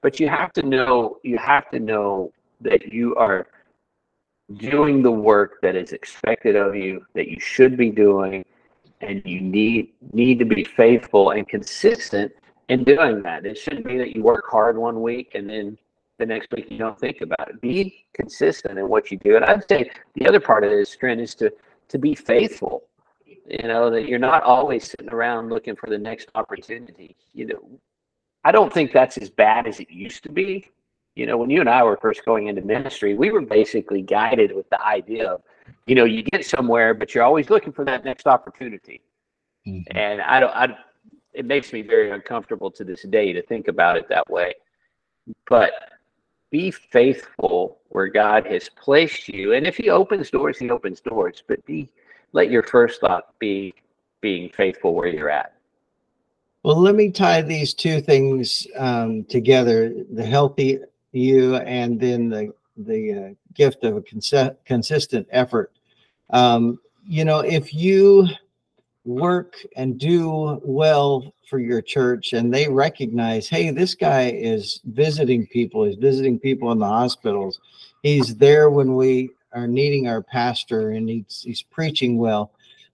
But 0.01 0.19
you 0.19 0.29
have 0.29 0.53
to 0.53 0.63
know, 0.63 1.19
you 1.23 1.37
have 1.37 1.69
to 1.71 1.79
know 1.79 2.31
that 2.61 2.91
you 2.91 3.15
are 3.15 3.47
doing 4.57 5.01
the 5.01 5.11
work 5.11 5.59
that 5.61 5.75
is 5.75 5.91
expected 5.91 6.55
of 6.55 6.75
you, 6.75 7.05
that 7.13 7.27
you 7.27 7.39
should 7.39 7.77
be 7.77 7.89
doing, 7.89 8.43
and 9.01 9.21
you 9.25 9.41
need 9.41 9.93
need 10.13 10.39
to 10.39 10.45
be 10.45 10.63
faithful 10.63 11.31
and 11.31 11.47
consistent 11.47 12.31
in 12.67 12.83
doing 12.83 13.21
that. 13.23 13.45
It 13.45 13.57
shouldn't 13.57 13.85
be 13.85 13.97
that 13.97 14.15
you 14.15 14.23
work 14.23 14.45
hard 14.49 14.77
one 14.77 15.01
week 15.01 15.35
and 15.35 15.49
then 15.49 15.77
the 16.17 16.25
next 16.25 16.51
week 16.51 16.69
you 16.69 16.77
don't 16.77 16.99
think 16.99 17.21
about 17.21 17.49
it. 17.49 17.61
Be 17.61 18.05
consistent 18.13 18.77
in 18.77 18.87
what 18.89 19.09
you 19.09 19.17
do. 19.17 19.37
And 19.37 19.45
I'd 19.45 19.67
say 19.69 19.89
the 20.15 20.27
other 20.27 20.39
part 20.39 20.63
of 20.63 20.69
this, 20.69 20.95
Trent 20.95 21.21
is 21.21 21.33
to 21.35 21.51
to 21.87 21.97
be 21.97 22.13
faithful. 22.13 22.83
You 23.25 23.67
know, 23.67 23.89
that 23.89 24.07
you're 24.07 24.19
not 24.19 24.43
always 24.43 24.91
sitting 24.91 25.09
around 25.09 25.49
looking 25.49 25.75
for 25.75 25.89
the 25.89 25.97
next 25.97 26.29
opportunity. 26.35 27.15
You 27.33 27.47
know, 27.47 27.79
I 28.43 28.51
don't 28.51 28.71
think 28.71 28.91
that's 28.91 29.17
as 29.17 29.29
bad 29.29 29.65
as 29.65 29.79
it 29.79 29.89
used 29.89 30.21
to 30.23 30.29
be. 30.29 30.69
You 31.19 31.25
know, 31.25 31.35
when 31.35 31.49
you 31.49 31.59
and 31.59 31.69
I 31.69 31.83
were 31.83 31.97
first 31.97 32.23
going 32.23 32.47
into 32.47 32.61
ministry, 32.61 33.13
we 33.13 33.29
were 33.29 33.41
basically 33.41 34.01
guided 34.01 34.55
with 34.55 34.69
the 34.69 34.81
idea 34.81 35.29
of, 35.33 35.41
you 35.85 35.93
know, 35.93 36.05
you 36.05 36.23
get 36.23 36.45
somewhere, 36.45 36.93
but 36.93 37.13
you're 37.13 37.25
always 37.25 37.49
looking 37.49 37.73
for 37.73 37.83
that 37.83 38.05
next 38.05 38.25
opportunity. 38.25 39.01
Mm-hmm. 39.67 39.97
And 39.97 40.21
I 40.21 40.39
don't, 40.39 40.55
I, 40.55 40.77
it 41.33 41.43
makes 41.43 41.73
me 41.73 41.81
very 41.81 42.09
uncomfortable 42.11 42.71
to 42.71 42.85
this 42.85 43.03
day 43.03 43.33
to 43.33 43.41
think 43.41 43.67
about 43.67 43.97
it 43.97 44.07
that 44.07 44.29
way. 44.29 44.53
But 45.49 45.73
be 46.51 46.71
faithful 46.71 47.79
where 47.89 48.07
God 48.07 48.47
has 48.47 48.69
placed 48.69 49.27
you. 49.27 49.51
And 49.51 49.67
if 49.67 49.75
he 49.75 49.89
opens 49.89 50.29
doors, 50.29 50.57
he 50.57 50.69
opens 50.69 51.01
doors, 51.01 51.43
but 51.45 51.63
be 51.65 51.89
let 52.31 52.49
your 52.49 52.63
first 52.63 53.01
thought 53.01 53.37
be 53.39 53.73
being 54.21 54.49
faithful 54.51 54.95
where 54.95 55.07
you're 55.07 55.29
at. 55.29 55.53
Well, 56.63 56.79
let 56.79 56.95
me 56.95 57.09
tie 57.11 57.41
these 57.41 57.73
two 57.73 58.01
things 58.01 58.67
um, 58.77 59.23
together: 59.25 59.93
the 60.11 60.25
healthy 60.25 60.79
you, 61.11 61.55
and 61.55 61.99
then 61.99 62.29
the 62.29 62.53
the 62.77 63.13
uh, 63.13 63.33
gift 63.53 63.83
of 63.83 63.97
a 63.97 64.01
cons- 64.01 64.55
consistent 64.65 65.27
effort. 65.31 65.71
Um, 66.29 66.79
you 67.05 67.25
know, 67.25 67.39
if 67.39 67.73
you 67.73 68.27
work 69.05 69.55
and 69.75 69.97
do 69.97 70.61
well 70.63 71.33
for 71.49 71.59
your 71.59 71.81
church 71.81 72.33
and 72.33 72.53
they 72.53 72.67
recognize, 72.67 73.49
hey, 73.49 73.71
this 73.71 73.95
guy 73.95 74.29
is 74.29 74.81
visiting 74.85 75.47
people, 75.47 75.83
he's 75.83 75.95
visiting 75.95 76.39
people 76.39 76.71
in 76.71 76.79
the 76.79 76.85
hospitals, 76.85 77.59
he's 78.03 78.35
there 78.35 78.69
when 78.69 78.95
we 78.95 79.31
are 79.53 79.67
needing 79.67 80.07
our 80.07 80.21
pastor 80.21 80.91
and 80.91 81.09
he's, 81.09 81.41
he's 81.43 81.63
preaching 81.63 82.17
well, 82.17 82.51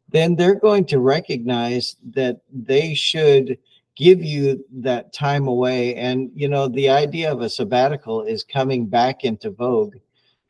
then 0.09 0.35
they're 0.35 0.55
going 0.55 0.85
to 0.85 0.99
recognize 0.99 1.97
that 2.13 2.39
they 2.51 2.93
should 2.93 3.57
give 3.95 4.23
you 4.23 4.63
that 4.71 5.13
time 5.13 5.47
away. 5.47 5.95
And, 5.95 6.31
you 6.35 6.47
know, 6.47 6.67
the 6.67 6.89
idea 6.89 7.31
of 7.31 7.41
a 7.41 7.49
sabbatical 7.49 8.23
is 8.23 8.43
coming 8.43 8.85
back 8.85 9.23
into 9.23 9.49
vogue 9.49 9.95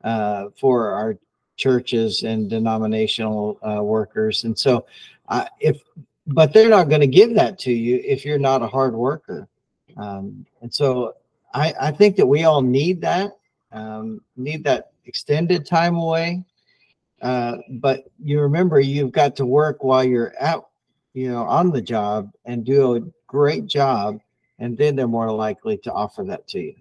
uh, 0.04 0.46
for 0.58 0.90
our 0.92 1.18
churches 1.58 2.24
and 2.24 2.50
denominational 2.50 3.60
uh, 3.62 3.82
workers. 3.84 4.44
And 4.44 4.58
so, 4.58 4.86
uh, 5.30 5.46
if 5.60 5.82
but 6.28 6.54
they're 6.54 6.70
not 6.70 6.90
going 6.90 7.02
to 7.02 7.08
give 7.08 7.36
that 7.36 7.60
to 7.60 7.72
you 7.72 8.02
if 8.04 8.26
you're 8.26 8.40
not 8.40 8.64
a 8.64 8.68
hard 8.68 8.96
worker. 8.96 9.48
Um, 9.96 10.46
and 10.62 10.74
so, 10.74 11.16
I, 11.54 11.74
I 11.80 11.92
think 11.92 12.18
that 12.18 12.26
we 12.26 12.44
all 12.44 12.62
need 12.62 13.00
that, 13.02 13.38
um, 13.72 14.22
need 14.36 14.64
that 14.66 14.92
extended 15.06 15.66
time 15.66 15.96
away. 15.96 16.44
Uh, 17.22 17.58
but 17.70 18.06
you 18.22 18.42
remember 18.42 18.80
you've 18.80 19.12
got 19.12 19.36
to 19.38 19.46
work 19.46 19.84
while 19.84 20.04
you're 20.04 20.34
out, 20.42 20.70
you 21.14 21.32
know, 21.32 21.44
on 21.44 21.72
the 21.72 21.82
job 21.82 22.32
and 22.44 22.66
do 22.66 22.96
a 22.96 23.02
great 23.36 23.66
job, 23.66 24.22
and 24.60 24.78
then 24.78 24.96
they're 24.96 25.10
more 25.10 25.30
likely 25.30 25.76
to 25.78 25.92
offer 25.92 26.24
that 26.24 26.48
to 26.48 26.60
you. 26.60 26.76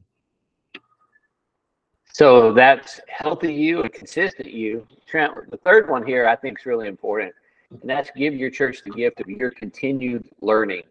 So 2.12 2.52
that's 2.52 3.00
healthy 3.08 3.52
you 3.52 3.82
and 3.82 3.92
consistent 3.92 4.52
you. 4.52 4.87
Trent, 5.04 5.32
the 5.50 5.56
third 5.56 5.90
one 5.90 6.06
here 6.06 6.28
I 6.28 6.37
think 6.37 6.61
is 6.61 6.64
really 6.64 6.87
important, 6.87 7.34
and 7.70 7.90
that's 7.90 8.08
give 8.16 8.34
your 8.34 8.50
church 8.50 8.84
the 8.84 8.92
gift 8.92 9.20
of 9.20 9.28
your 9.28 9.50
continued 9.50 10.28
learning. 10.40 10.84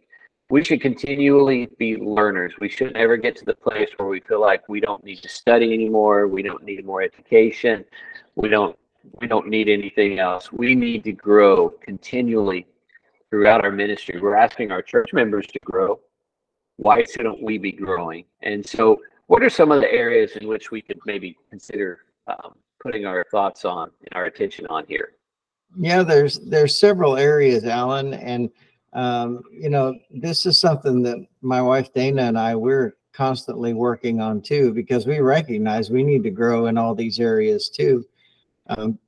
We 0.50 0.66
should 0.66 0.82
continually 0.82 1.70
be 1.80 1.96
learners. 1.96 2.54
We 2.60 2.68
should 2.68 2.94
never 2.94 3.16
get 3.16 3.38
to 3.38 3.46
the 3.46 3.56
place 3.56 3.90
where 3.96 4.10
we 4.10 4.20
feel 4.20 4.42
like 4.42 4.68
we 4.68 4.82
don't 4.82 5.04
need 5.06 5.22
to 5.24 5.30
study 5.30 5.74
anymore. 5.74 6.28
We 6.28 6.44
don't 6.44 6.64
need 6.66 6.86
more 6.86 7.02
education. 7.02 7.86
We 8.36 8.50
don't 8.50 8.78
we 9.22 9.28
don't 9.28 9.48
need 9.48 9.70
anything 9.70 10.20
else. 10.20 10.52
We 10.52 10.76
need 10.76 11.06
to 11.06 11.14
grow 11.14 11.70
continually 11.70 12.68
throughout 13.34 13.66
our 13.66 13.72
ministry. 13.72 14.22
We're 14.22 14.36
asking 14.36 14.72
our 14.72 14.84
church 14.84 15.12
members 15.12 15.48
to 15.48 15.60
grow. 15.66 16.00
Why 16.76 17.04
shouldn't 17.04 17.42
we 17.42 17.58
be 17.58 17.72
growing? 17.72 18.26
And 18.44 18.64
so 18.64 19.02
what 19.26 19.42
are 19.42 19.50
some 19.50 19.72
of 19.72 19.82
the 19.82 19.92
areas 19.92 20.34
in 20.36 20.48
which 20.48 20.70
we 20.70 20.84
could 20.84 21.00
maybe 21.08 21.36
consider 21.50 22.02
um, 22.28 22.54
putting 22.80 23.08
our 23.08 23.26
thoughts 23.32 23.66
on 23.66 23.90
and 24.02 24.10
our 24.14 24.26
attention 24.26 24.68
on 24.68 24.86
here? 24.88 25.14
Yeah, 25.76 26.04
there's 26.04 26.42
there's 26.42 26.78
several 26.78 27.18
areas, 27.18 27.66
Alan, 27.66 28.14
and 28.14 28.52
um, 28.94 29.42
you 29.52 29.72
know 29.72 29.98
this 30.12 30.46
is 30.46 30.62
something 30.62 31.02
that 31.02 31.18
my 31.42 31.60
wife 31.60 31.92
Dana 31.92 32.22
and 32.22 32.38
I 32.38 32.56
we're 32.56 32.94
constantly 33.14 33.74
working 33.74 34.22
on 34.22 34.44
too 34.44 34.72
because 34.74 35.08
we 35.08 35.22
recognize 35.22 35.90
we 35.90 36.04
need 36.04 36.22
to 36.22 36.30
grow 36.30 36.68
in 36.68 36.78
all 36.78 36.94
these 36.94 37.20
areas 37.20 37.68
too. 37.70 38.06
Um, 38.68 39.00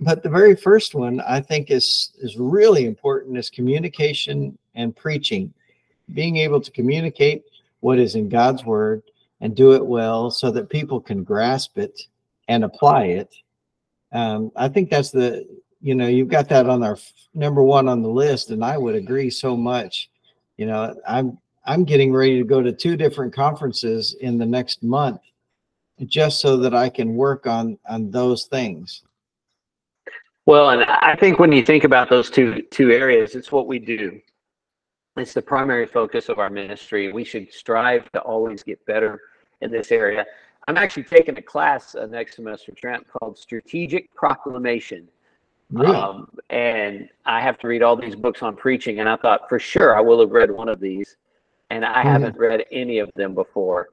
but 0.00 0.22
the 0.22 0.28
very 0.28 0.54
first 0.54 0.94
one 0.94 1.20
I 1.20 1.40
think 1.40 1.70
is 1.70 2.12
is 2.18 2.36
really 2.36 2.86
important 2.86 3.38
is 3.38 3.50
communication 3.50 4.56
and 4.74 4.94
preaching, 4.94 5.52
being 6.12 6.36
able 6.36 6.60
to 6.60 6.70
communicate 6.70 7.44
what 7.80 7.98
is 7.98 8.14
in 8.14 8.28
God's 8.28 8.64
word 8.64 9.02
and 9.40 9.54
do 9.54 9.72
it 9.72 9.84
well 9.84 10.30
so 10.30 10.50
that 10.50 10.70
people 10.70 11.00
can 11.00 11.24
grasp 11.24 11.78
it 11.78 12.00
and 12.48 12.64
apply 12.64 13.04
it. 13.04 13.34
Um, 14.12 14.50
I 14.56 14.68
think 14.68 14.88
that's 14.88 15.10
the, 15.10 15.46
you 15.80 15.94
know, 15.94 16.06
you've 16.06 16.28
got 16.28 16.48
that 16.48 16.68
on 16.68 16.82
our 16.82 16.96
number 17.34 17.62
one 17.62 17.88
on 17.88 18.02
the 18.02 18.08
list, 18.08 18.50
and 18.50 18.64
I 18.64 18.78
would 18.78 18.94
agree 18.94 19.30
so 19.30 19.56
much. 19.56 20.10
You 20.56 20.66
know, 20.66 20.94
I'm 21.06 21.38
I'm 21.64 21.84
getting 21.84 22.12
ready 22.12 22.38
to 22.38 22.44
go 22.44 22.62
to 22.62 22.72
two 22.72 22.96
different 22.96 23.34
conferences 23.34 24.14
in 24.20 24.38
the 24.38 24.46
next 24.46 24.82
month, 24.82 25.20
just 26.04 26.40
so 26.40 26.56
that 26.58 26.74
I 26.74 26.88
can 26.88 27.14
work 27.14 27.46
on 27.46 27.78
on 27.88 28.10
those 28.10 28.44
things. 28.46 29.02
Well, 30.46 30.70
and 30.70 30.84
I 30.84 31.16
think 31.16 31.40
when 31.40 31.50
you 31.50 31.64
think 31.64 31.82
about 31.82 32.08
those 32.08 32.30
two 32.30 32.62
two 32.70 32.92
areas, 32.92 33.34
it's 33.34 33.50
what 33.50 33.66
we 33.66 33.78
do. 33.80 34.20
It's 35.16 35.34
the 35.34 35.42
primary 35.42 35.86
focus 35.86 36.28
of 36.28 36.38
our 36.38 36.50
ministry. 36.50 37.12
We 37.12 37.24
should 37.24 37.52
strive 37.52 38.10
to 38.12 38.20
always 38.20 38.62
get 38.62 38.84
better 38.86 39.20
in 39.60 39.70
this 39.70 39.90
area. 39.90 40.24
I'm 40.68 40.76
actually 40.76 41.04
taking 41.04 41.36
a 41.38 41.42
class 41.42 41.94
uh, 41.94 42.06
next 42.06 42.36
semester, 42.36 42.72
Trent, 42.72 43.06
called 43.08 43.38
Strategic 43.38 44.12
Proclamation. 44.14 45.08
Really? 45.70 45.96
Um, 45.96 46.28
and 46.50 47.08
I 47.24 47.40
have 47.40 47.58
to 47.60 47.68
read 47.68 47.82
all 47.82 47.96
these 47.96 48.14
books 48.14 48.42
on 48.42 48.56
preaching. 48.56 49.00
And 49.00 49.08
I 49.08 49.16
thought 49.16 49.48
for 49.48 49.58
sure 49.58 49.96
I 49.96 50.00
will 50.00 50.20
have 50.20 50.30
read 50.30 50.50
one 50.50 50.68
of 50.68 50.78
these. 50.78 51.16
And 51.70 51.84
I 51.84 52.00
mm-hmm. 52.00 52.08
haven't 52.08 52.36
read 52.36 52.64
any 52.70 52.98
of 52.98 53.10
them 53.16 53.34
before. 53.34 53.88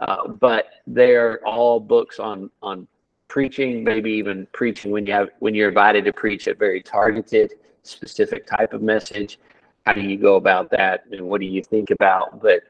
Uh, 0.00 0.28
but 0.28 0.66
they're 0.86 1.38
all 1.46 1.78
books 1.78 2.18
on 2.18 2.50
on 2.62 2.88
preaching, 3.34 3.82
maybe 3.82 4.12
even 4.12 4.46
preaching 4.52 4.92
when 4.92 5.04
you 5.06 5.12
have 5.12 5.28
when 5.40 5.54
you're 5.56 5.68
invited 5.68 6.04
to 6.04 6.12
preach 6.12 6.46
a 6.46 6.54
very 6.54 6.80
targeted, 6.80 7.54
specific 7.84 8.46
type 8.46 8.72
of 8.72 8.82
message 8.82 9.38
how 9.86 9.92
do 9.92 10.00
you 10.00 10.16
go 10.16 10.36
about 10.36 10.70
that 10.70 11.04
and 11.12 11.20
what 11.20 11.40
do 11.40 11.46
you 11.46 11.62
think 11.62 11.90
about 11.90 12.40
but 12.40 12.62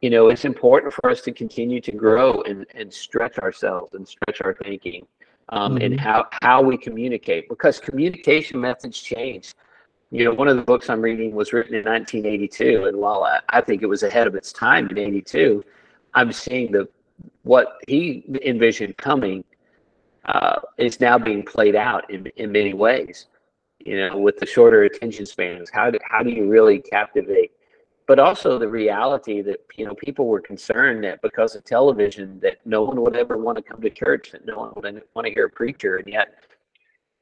you 0.00 0.10
know 0.10 0.28
it's 0.28 0.44
important 0.44 0.92
for 0.92 1.10
us 1.10 1.20
to 1.20 1.32
continue 1.32 1.80
to 1.80 1.92
grow 1.92 2.40
and, 2.42 2.66
and 2.74 2.92
stretch 2.92 3.38
ourselves 3.38 3.94
and 3.94 4.06
stretch 4.06 4.40
our 4.42 4.54
thinking 4.62 5.06
um, 5.50 5.74
mm-hmm. 5.74 5.84
and 5.84 6.00
how 6.00 6.26
how 6.42 6.62
we 6.62 6.76
communicate 6.76 7.48
because 7.48 7.78
communication 7.78 8.60
methods 8.60 9.00
change 9.00 9.54
you 10.10 10.24
know 10.24 10.32
one 10.32 10.48
of 10.48 10.56
the 10.56 10.62
books 10.62 10.88
i'm 10.88 11.00
reading 11.00 11.34
was 11.34 11.52
written 11.52 11.74
in 11.74 11.84
1982 11.84 12.86
and 12.86 12.96
while 12.96 13.24
i, 13.24 13.40
I 13.48 13.60
think 13.60 13.82
it 13.82 13.86
was 13.86 14.02
ahead 14.02 14.26
of 14.26 14.34
its 14.34 14.52
time 14.52 14.88
in 14.88 14.98
82 14.98 15.64
i'm 16.14 16.32
seeing 16.32 16.70
the 16.70 16.88
what 17.42 17.78
he 17.88 18.24
envisioned 18.44 18.96
coming 18.96 19.44
uh, 20.26 20.60
is 20.78 21.00
now 21.00 21.18
being 21.18 21.42
played 21.42 21.76
out 21.76 22.08
in, 22.10 22.26
in 22.36 22.50
many 22.52 22.74
ways 22.74 23.26
you 23.84 23.96
know, 23.98 24.16
with 24.18 24.38
the 24.38 24.46
shorter 24.46 24.84
attention 24.84 25.26
spans. 25.26 25.70
How 25.70 25.90
do, 25.90 25.98
how 26.08 26.22
do 26.22 26.30
you 26.30 26.48
really 26.48 26.80
captivate? 26.80 27.52
But 28.06 28.18
also 28.18 28.58
the 28.58 28.68
reality 28.68 29.40
that, 29.42 29.60
you 29.76 29.86
know, 29.86 29.94
people 29.94 30.26
were 30.26 30.40
concerned 30.40 31.04
that 31.04 31.22
because 31.22 31.54
of 31.54 31.64
television 31.64 32.38
that 32.40 32.58
no 32.64 32.82
one 32.82 33.00
would 33.00 33.16
ever 33.16 33.36
want 33.38 33.56
to 33.56 33.62
come 33.62 33.80
to 33.80 33.90
church, 33.90 34.32
that 34.32 34.44
no 34.46 34.58
one 34.58 34.72
would 34.76 35.02
want 35.14 35.26
to 35.26 35.32
hear 35.32 35.46
a 35.46 35.50
preacher. 35.50 35.96
And 35.96 36.08
yet 36.08 36.34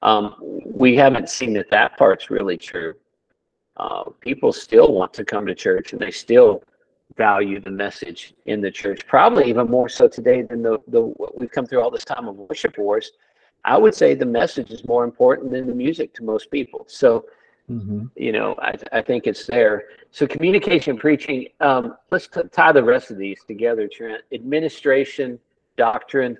um, 0.03 0.37
we 0.41 0.97
haven't 0.97 1.29
seen 1.29 1.53
that 1.55 1.71
that 1.71 1.97
part's 1.97 2.31
really 2.31 2.57
true. 2.57 2.95
Uh, 3.77 4.05
people 4.21 4.53
still 4.53 4.93
want 4.93 5.15
to 5.15 5.25
come 5.25 5.47
to 5.47 5.55
church 5.55 5.93
and 5.93 6.01
they 6.01 6.11
still 6.11 6.63
value 7.17 7.61
the 7.61 7.71
message 7.71 8.35
in 8.47 8.61
the 8.61 8.71
church, 8.71 9.07
probably 9.07 9.49
even 9.49 9.69
more 9.69 9.89
so 9.89 10.09
today 10.09 10.43
than 10.43 10.63
the, 10.63 10.79
the 10.89 11.13
we've 11.37 11.51
come 11.51 11.67
through 11.67 11.81
all 11.81 11.91
this 11.91 12.05
time 12.05 12.29
of 12.29 12.37
worship 12.37 12.79
wars 12.79 13.13
I 13.65 13.79
would 13.79 13.95
say 13.95 14.15
the 14.15 14.27
message 14.27 14.71
is 14.71 14.87
more 14.87 15.05
important 15.05 15.53
than 15.53 15.67
the 15.67 15.75
music 15.75 16.13
to 16.15 16.25
most 16.25 16.51
people. 16.51 16.85
So, 16.89 17.27
mm-hmm. 17.71 18.07
you 18.17 18.33
know, 18.33 18.57
I, 18.61 18.75
I 18.93 19.03
think 19.03 19.27
it's 19.27 19.47
there. 19.47 19.85
So, 20.11 20.27
communication, 20.27 20.99
preaching. 20.99 21.47
Um, 21.61 21.97
let's 22.11 22.27
t- 22.27 22.41
tie 22.51 22.73
the 22.73 22.83
rest 22.83 23.11
of 23.11 23.19
these 23.19 23.41
together, 23.47 23.89
Trent. 23.89 24.23
Administration, 24.33 25.39
doctrine, 25.77 26.37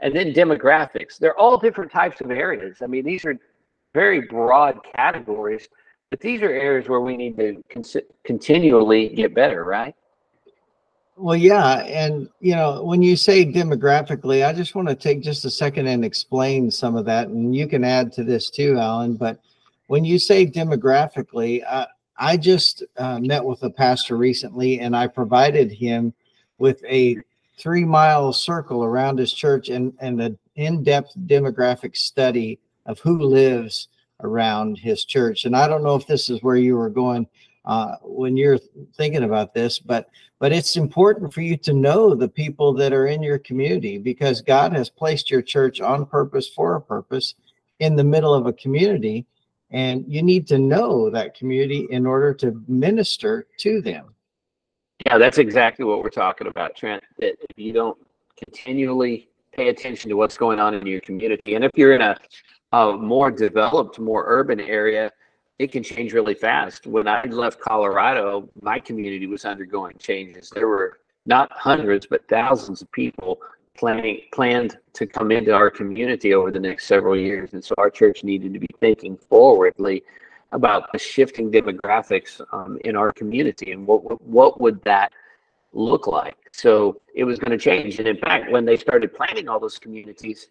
and 0.00 0.16
then 0.16 0.32
demographics. 0.32 1.18
They're 1.18 1.38
all 1.38 1.58
different 1.58 1.92
types 1.92 2.20
of 2.20 2.30
areas. 2.30 2.78
I 2.82 2.86
mean, 2.86 3.04
these 3.04 3.24
are 3.26 3.38
very 3.92 4.22
broad 4.22 4.78
categories, 4.96 5.68
but 6.08 6.20
these 6.20 6.40
are 6.40 6.48
areas 6.48 6.88
where 6.88 7.02
we 7.02 7.16
need 7.18 7.36
to 7.36 7.62
con- 7.68 7.84
continually 8.24 9.10
get 9.10 9.34
better, 9.34 9.64
right? 9.64 9.94
Well, 11.16 11.36
yeah. 11.36 11.80
And, 11.84 12.28
you 12.40 12.54
know, 12.54 12.82
when 12.82 13.02
you 13.02 13.16
say 13.16 13.44
demographically, 13.44 14.46
I 14.46 14.52
just 14.52 14.74
want 14.74 14.88
to 14.88 14.94
take 14.94 15.22
just 15.22 15.44
a 15.44 15.50
second 15.50 15.86
and 15.86 16.04
explain 16.04 16.70
some 16.70 16.96
of 16.96 17.04
that. 17.04 17.28
And 17.28 17.54
you 17.54 17.68
can 17.68 17.84
add 17.84 18.12
to 18.14 18.24
this 18.24 18.50
too, 18.50 18.78
Alan. 18.78 19.16
But 19.16 19.38
when 19.88 20.04
you 20.04 20.18
say 20.18 20.46
demographically, 20.46 21.62
uh, 21.68 21.86
I 22.16 22.36
just 22.36 22.82
uh, 22.96 23.18
met 23.18 23.44
with 23.44 23.62
a 23.62 23.70
pastor 23.70 24.16
recently 24.16 24.80
and 24.80 24.96
I 24.96 25.06
provided 25.06 25.70
him 25.70 26.14
with 26.58 26.82
a 26.84 27.18
three 27.58 27.84
mile 27.84 28.32
circle 28.32 28.82
around 28.82 29.18
his 29.18 29.32
church 29.32 29.68
and, 29.68 29.92
and 30.00 30.20
an 30.20 30.38
in 30.56 30.82
depth 30.82 31.12
demographic 31.26 31.96
study 31.96 32.58
of 32.86 32.98
who 33.00 33.18
lives 33.18 33.88
around 34.20 34.78
his 34.78 35.04
church. 35.04 35.44
And 35.44 35.56
I 35.56 35.68
don't 35.68 35.82
know 35.82 35.94
if 35.94 36.06
this 36.06 36.30
is 36.30 36.42
where 36.42 36.56
you 36.56 36.76
were 36.76 36.90
going, 36.90 37.26
uh, 37.64 37.96
when 38.02 38.36
you're 38.36 38.58
thinking 38.96 39.24
about 39.24 39.54
this. 39.54 39.78
But 39.78 40.08
but 40.38 40.52
it's 40.52 40.76
important 40.76 41.32
for 41.32 41.40
you 41.40 41.56
to 41.58 41.72
know 41.72 42.14
the 42.14 42.28
people 42.28 42.72
that 42.74 42.92
are 42.92 43.06
in 43.06 43.22
your 43.22 43.38
community 43.38 43.98
because 43.98 44.40
God 44.40 44.72
has 44.72 44.90
placed 44.90 45.30
your 45.30 45.42
church 45.42 45.80
on 45.80 46.04
purpose 46.04 46.48
for 46.48 46.74
a 46.74 46.80
purpose 46.80 47.34
in 47.78 47.94
the 47.94 48.04
middle 48.04 48.34
of 48.34 48.46
a 48.46 48.52
community, 48.52 49.24
and 49.70 50.04
you 50.08 50.22
need 50.22 50.46
to 50.48 50.58
know 50.58 51.10
that 51.10 51.36
community 51.36 51.86
in 51.90 52.06
order 52.06 52.34
to 52.34 52.60
minister 52.66 53.46
to 53.58 53.80
them. 53.80 54.14
Yeah, 55.06 55.18
that's 55.18 55.38
exactly 55.38 55.84
what 55.84 56.02
we're 56.02 56.10
talking 56.10 56.46
about, 56.46 56.76
Trent. 56.76 57.02
That 57.18 57.34
if 57.40 57.56
you 57.56 57.72
don't 57.72 57.98
continually 58.36 59.28
pay 59.52 59.68
attention 59.68 60.08
to 60.10 60.16
what's 60.16 60.36
going 60.36 60.58
on 60.58 60.74
in 60.74 60.86
your 60.86 61.00
community, 61.00 61.54
and 61.54 61.64
if 61.64 61.70
you're 61.76 61.94
in 61.94 62.02
a, 62.02 62.16
a 62.72 62.96
more 62.96 63.30
developed, 63.30 63.98
more 63.98 64.24
urban 64.26 64.60
area, 64.60 65.10
it 65.58 65.70
can 65.70 65.82
change 65.82 66.12
really 66.12 66.34
fast. 66.34 66.86
When 66.86 67.06
I 67.06 67.24
left 67.24 67.60
Colorado, 67.60 68.48
my 68.60 68.78
community 68.78 69.26
was 69.26 69.44
undergoing 69.44 69.96
changes. 69.98 70.50
There 70.50 70.68
were 70.68 70.98
not 71.26 71.52
hundreds, 71.52 72.06
but 72.06 72.26
thousands 72.28 72.82
of 72.82 72.90
people 72.92 73.40
planning 73.76 74.20
planned 74.32 74.76
to 74.92 75.06
come 75.06 75.30
into 75.30 75.52
our 75.52 75.70
community 75.70 76.34
over 76.34 76.50
the 76.50 76.60
next 76.60 76.86
several 76.86 77.16
years, 77.16 77.54
and 77.54 77.64
so 77.64 77.74
our 77.78 77.90
church 77.90 78.22
needed 78.24 78.52
to 78.52 78.58
be 78.58 78.68
thinking 78.80 79.16
forwardly 79.16 80.02
about 80.52 80.92
the 80.92 80.98
shifting 80.98 81.50
demographics 81.50 82.40
um, 82.52 82.78
in 82.84 82.96
our 82.96 83.12
community 83.12 83.72
and 83.72 83.86
what 83.86 84.20
what 84.22 84.60
would 84.60 84.82
that 84.82 85.12
look 85.72 86.06
like. 86.06 86.36
So 86.52 87.00
it 87.14 87.24
was 87.24 87.38
going 87.38 87.56
to 87.56 87.64
change, 87.64 87.98
and 87.98 88.06
in 88.06 88.18
fact, 88.18 88.50
when 88.50 88.64
they 88.64 88.76
started 88.76 89.14
planning 89.14 89.48
all 89.48 89.58
those 89.58 89.78
communities, 89.78 90.48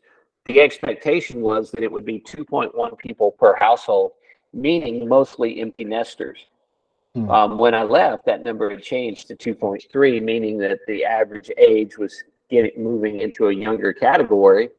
the 0.47 0.59
expectation 0.59 1.41
was 1.41 1.69
that 1.71 1.83
it 1.83 1.91
would 1.91 2.05
be 2.05 2.19
2.1 2.19 2.97
people 2.97 3.31
per 3.31 3.55
household 3.55 4.13
meaning 4.53 5.07
mostly 5.07 5.61
empty 5.61 5.85
nesters. 5.85 6.45
Hmm. 7.15 7.29
Um, 7.29 7.57
when 7.57 7.73
I 7.73 7.83
left, 7.83 8.25
that 8.25 8.45
number 8.45 8.69
had 8.69 8.83
changed 8.83 9.27
to 9.27 9.35
2.3, 9.35 10.21
meaning 10.21 10.57
that 10.59 10.79
the 10.87 11.03
average 11.03 11.51
age 11.57 11.97
was 11.97 12.23
getting 12.49 12.71
moving 12.81 13.19
into 13.21 13.47
a 13.47 13.53
younger 13.53 13.93
category 13.93 14.69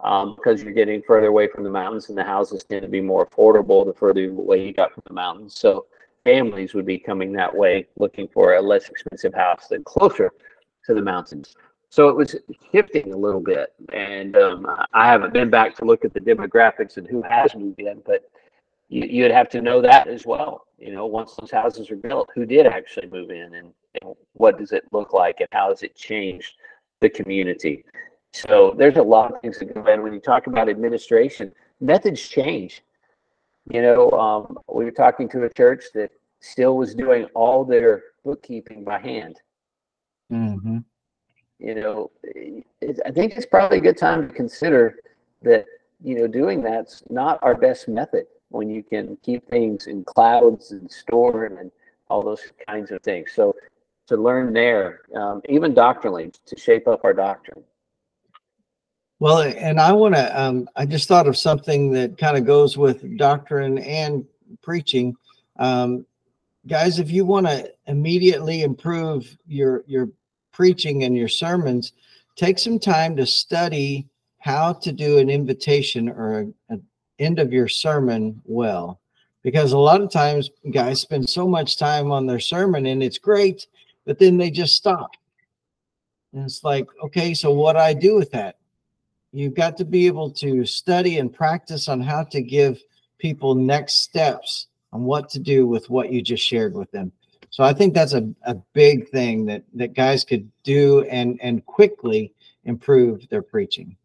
um, 0.00 0.34
because 0.34 0.62
you're 0.62 0.72
getting 0.72 1.02
further 1.02 1.28
away 1.28 1.48
from 1.48 1.64
the 1.64 1.70
mountains 1.70 2.08
and 2.08 2.18
the 2.18 2.24
houses 2.24 2.64
tend 2.64 2.82
to 2.82 2.88
be 2.88 3.00
more 3.00 3.26
affordable 3.26 3.86
the 3.86 3.92
further 3.92 4.24
away 4.24 4.66
you 4.66 4.72
got 4.72 4.92
from 4.92 5.02
the 5.06 5.14
mountains. 5.14 5.58
So 5.58 5.86
families 6.24 6.74
would 6.74 6.86
be 6.86 6.98
coming 6.98 7.32
that 7.32 7.54
way 7.54 7.86
looking 7.98 8.28
for 8.28 8.54
a 8.54 8.62
less 8.62 8.88
expensive 8.88 9.34
house 9.34 9.68
than 9.68 9.84
closer 9.84 10.32
to 10.86 10.94
the 10.94 11.02
mountains. 11.02 11.54
So 11.90 12.08
it 12.08 12.16
was 12.16 12.34
shifting 12.72 13.12
a 13.12 13.16
little 13.16 13.40
bit. 13.40 13.74
And 13.92 14.36
um, 14.36 14.66
I 14.92 15.06
haven't 15.06 15.32
been 15.32 15.50
back 15.50 15.76
to 15.76 15.84
look 15.84 16.04
at 16.04 16.14
the 16.14 16.20
demographics 16.20 16.96
and 16.96 17.06
who 17.06 17.22
has 17.22 17.54
moved 17.54 17.80
in, 17.80 18.02
but 18.04 18.22
you, 18.92 19.06
you'd 19.08 19.30
have 19.30 19.48
to 19.48 19.62
know 19.62 19.80
that 19.80 20.06
as 20.06 20.26
well. 20.26 20.66
You 20.78 20.92
know, 20.92 21.06
once 21.06 21.34
those 21.40 21.50
houses 21.50 21.90
are 21.90 21.96
built, 21.96 22.28
who 22.34 22.44
did 22.44 22.66
actually 22.66 23.08
move 23.08 23.30
in 23.30 23.54
and, 23.54 23.72
and 24.02 24.14
what 24.34 24.58
does 24.58 24.72
it 24.72 24.84
look 24.92 25.14
like 25.14 25.40
and 25.40 25.48
how 25.50 25.70
has 25.70 25.82
it 25.82 25.96
changed 25.96 26.56
the 27.00 27.08
community? 27.08 27.84
So 28.32 28.74
there's 28.76 28.98
a 28.98 29.02
lot 29.02 29.32
of 29.34 29.40
things 29.40 29.58
that 29.58 29.72
go 29.72 29.84
in 29.86 30.02
when 30.02 30.12
you 30.12 30.20
talk 30.20 30.46
about 30.46 30.68
administration. 30.68 31.52
Methods 31.80 32.20
change. 32.20 32.82
You 33.70 33.80
know, 33.80 34.10
um, 34.10 34.58
we 34.70 34.84
were 34.84 34.90
talking 34.90 35.28
to 35.30 35.44
a 35.44 35.50
church 35.50 35.84
that 35.94 36.10
still 36.40 36.76
was 36.76 36.94
doing 36.94 37.24
all 37.34 37.64
their 37.64 38.02
bookkeeping 38.24 38.84
by 38.84 38.98
hand. 38.98 39.40
Mm-hmm. 40.30 40.78
You 41.58 41.74
know, 41.74 42.10
I 43.06 43.10
think 43.10 43.34
it's 43.36 43.46
probably 43.46 43.78
a 43.78 43.80
good 43.82 43.96
time 43.96 44.28
to 44.28 44.34
consider 44.34 44.96
that. 45.42 45.64
You 46.04 46.16
know, 46.16 46.26
doing 46.26 46.62
that's 46.62 47.04
not 47.10 47.38
our 47.42 47.54
best 47.54 47.86
method 47.86 48.26
when 48.52 48.70
you 48.70 48.82
can 48.82 49.16
keep 49.22 49.48
things 49.48 49.86
in 49.86 50.04
clouds 50.04 50.72
and 50.72 50.90
store 50.90 51.48
them 51.48 51.58
and 51.58 51.70
all 52.08 52.22
those 52.22 52.42
kinds 52.68 52.90
of 52.90 53.02
things. 53.02 53.32
So 53.32 53.54
to 54.08 54.16
learn 54.16 54.52
there, 54.52 55.00
um, 55.16 55.42
even 55.48 55.74
doctrinally, 55.74 56.32
to 56.46 56.58
shape 56.58 56.86
up 56.86 57.04
our 57.04 57.14
doctrine. 57.14 57.62
Well, 59.18 59.42
and 59.42 59.80
I 59.80 59.92
want 59.92 60.14
to, 60.16 60.40
um, 60.40 60.68
I 60.74 60.84
just 60.84 61.06
thought 61.06 61.28
of 61.28 61.36
something 61.36 61.92
that 61.92 62.18
kind 62.18 62.36
of 62.36 62.44
goes 62.44 62.76
with 62.76 63.16
doctrine 63.16 63.78
and 63.78 64.26
preaching. 64.62 65.16
Um, 65.58 66.04
guys, 66.66 66.98
if 66.98 67.10
you 67.10 67.24
want 67.24 67.46
to 67.46 67.72
immediately 67.86 68.62
improve 68.62 69.38
your, 69.46 69.84
your 69.86 70.08
preaching 70.52 71.04
and 71.04 71.16
your 71.16 71.28
sermons, 71.28 71.92
take 72.36 72.58
some 72.58 72.78
time 72.78 73.16
to 73.16 73.24
study 73.24 74.08
how 74.38 74.72
to 74.72 74.90
do 74.90 75.18
an 75.18 75.30
invitation 75.30 76.08
or 76.08 76.40
a, 76.40 76.74
a 76.74 76.78
end 77.18 77.38
of 77.38 77.52
your 77.52 77.68
sermon 77.68 78.40
well. 78.44 79.00
Because 79.42 79.72
a 79.72 79.78
lot 79.78 80.00
of 80.00 80.10
times 80.10 80.50
guys 80.72 81.00
spend 81.00 81.28
so 81.28 81.48
much 81.48 81.76
time 81.76 82.12
on 82.12 82.26
their 82.26 82.40
sermon 82.40 82.86
and 82.86 83.02
it's 83.02 83.18
great 83.18 83.66
but 84.04 84.18
then 84.18 84.36
they 84.36 84.50
just 84.50 84.76
stop. 84.76 85.12
And 86.32 86.44
it's 86.44 86.64
like 86.64 86.86
okay 87.04 87.34
so 87.34 87.52
what 87.52 87.74
do 87.74 87.80
i 87.80 87.92
do 87.92 88.16
with 88.16 88.30
that? 88.32 88.56
You've 89.32 89.54
got 89.54 89.76
to 89.78 89.84
be 89.84 90.06
able 90.06 90.30
to 90.32 90.64
study 90.66 91.18
and 91.18 91.32
practice 91.32 91.88
on 91.88 92.00
how 92.00 92.24
to 92.24 92.42
give 92.42 92.78
people 93.18 93.54
next 93.54 94.02
steps 94.02 94.66
on 94.92 95.04
what 95.04 95.30
to 95.30 95.38
do 95.38 95.66
with 95.66 95.88
what 95.88 96.12
you 96.12 96.20
just 96.20 96.44
shared 96.44 96.74
with 96.74 96.90
them. 96.90 97.12
So 97.50 97.64
i 97.64 97.72
think 97.72 97.94
that's 97.94 98.14
a, 98.14 98.28
a 98.44 98.54
big 98.72 99.08
thing 99.10 99.46
that 99.46 99.62
that 99.74 99.94
guys 99.94 100.24
could 100.24 100.50
do 100.62 101.02
and 101.02 101.38
and 101.42 101.64
quickly 101.66 102.32
improve 102.64 103.28
their 103.28 103.42
preaching. 103.42 103.96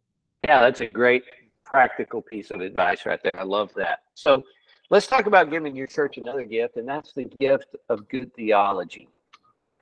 Yeah 0.44 0.60
that's 0.60 0.80
a 0.80 0.86
great 0.86 1.24
practical 1.70 2.22
piece 2.22 2.50
of 2.50 2.60
advice 2.60 3.06
right 3.06 3.20
there. 3.22 3.38
I 3.38 3.44
love 3.44 3.72
that. 3.76 4.00
So 4.14 4.42
let's 4.90 5.06
talk 5.06 5.26
about 5.26 5.50
giving 5.50 5.76
your 5.76 5.86
church 5.86 6.18
another 6.18 6.44
gift, 6.44 6.76
and 6.76 6.88
that's 6.88 7.12
the 7.12 7.24
gift 7.38 7.76
of 7.88 8.08
good 8.08 8.34
theology. 8.34 9.08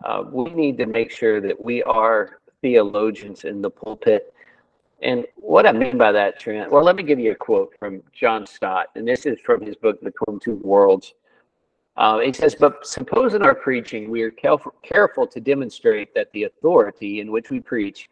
Uh, 0.04 0.24
we 0.30 0.50
need 0.50 0.76
to 0.78 0.86
make 0.86 1.10
sure 1.10 1.40
that 1.40 1.62
we 1.64 1.82
are 1.84 2.40
theologians 2.60 3.44
in 3.44 3.62
the 3.62 3.70
pulpit. 3.70 4.32
And 5.02 5.26
what 5.36 5.66
I 5.66 5.72
mean 5.72 5.98
by 5.98 6.12
that, 6.12 6.40
Trent, 6.40 6.70
well, 6.70 6.82
let 6.82 6.96
me 6.96 7.02
give 7.02 7.18
you 7.18 7.32
a 7.32 7.34
quote 7.34 7.74
from 7.78 8.02
John 8.12 8.46
Stott, 8.46 8.88
and 8.94 9.06
this 9.06 9.26
is 9.26 9.38
from 9.40 9.60
his 9.60 9.76
book, 9.76 10.02
Between 10.02 10.40
Two 10.40 10.56
Worlds. 10.56 11.14
Uh, 11.96 12.18
it 12.22 12.36
says, 12.36 12.54
But 12.54 12.86
suppose 12.86 13.34
in 13.34 13.42
our 13.42 13.54
preaching 13.54 14.10
we 14.10 14.22
are 14.22 14.30
careful, 14.30 14.74
careful 14.82 15.26
to 15.28 15.40
demonstrate 15.40 16.14
that 16.14 16.30
the 16.32 16.44
authority 16.44 17.20
in 17.20 17.30
which 17.30 17.50
we 17.50 17.60
preach 17.60 18.10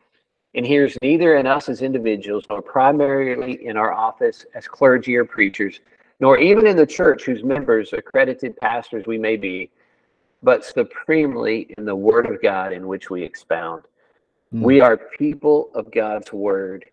inheres 0.55 0.97
neither 1.03 1.37
in 1.37 1.47
us 1.47 1.69
as 1.69 1.83
individuals, 1.83 2.45
nor 2.49 2.63
primarily 2.63 3.65
in 3.67 3.77
our 3.77 3.93
office 3.93 4.47
as 4.55 4.67
clergy 4.67 5.17
or 5.17 5.25
preachers, 5.25 5.81
nor 6.21 6.39
even 6.39 6.67
in 6.67 6.77
the 6.77 6.87
church 6.87 7.25
whose 7.25 7.43
members, 7.43 7.93
accredited 7.93 8.57
pastors 8.59 9.05
we 9.07 9.19
may 9.19 9.37
be, 9.37 9.71
but 10.43 10.65
supremely 10.65 11.75
in 11.77 11.85
the 11.85 11.95
Word 11.95 12.27
of 12.27 12.41
God 12.41 12.73
in 12.73 12.87
which 12.87 13.11
we 13.11 13.23
expound. 13.23 13.83
Mm. 14.55 14.63
We 14.63 14.81
are 14.81 14.97
people 14.97 15.71
of 15.75 15.91
God's 15.91 16.33
Word. 16.33 16.85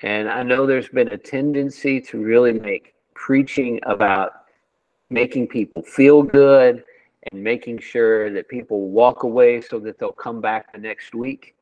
And 0.00 0.28
I 0.28 0.42
know 0.42 0.66
there's 0.66 0.88
been 0.88 1.08
a 1.08 1.18
tendency 1.18 2.00
to 2.02 2.18
really 2.18 2.52
make 2.52 2.94
preaching 3.14 3.80
about 3.84 4.32
making 5.10 5.46
people 5.46 5.82
feel 5.82 6.22
good 6.22 6.82
and 7.30 7.42
making 7.42 7.78
sure 7.78 8.30
that 8.32 8.48
people 8.48 8.88
walk 8.88 9.22
away 9.22 9.60
so 9.60 9.78
that 9.78 9.98
they'll 9.98 10.12
come 10.12 10.40
back 10.40 10.72
the 10.72 10.78
next 10.78 11.14
week 11.14 11.55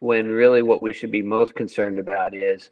when 0.00 0.28
really 0.28 0.62
what 0.62 0.82
we 0.82 0.92
should 0.92 1.10
be 1.10 1.22
most 1.22 1.54
concerned 1.54 1.98
about 1.98 2.34
is 2.34 2.70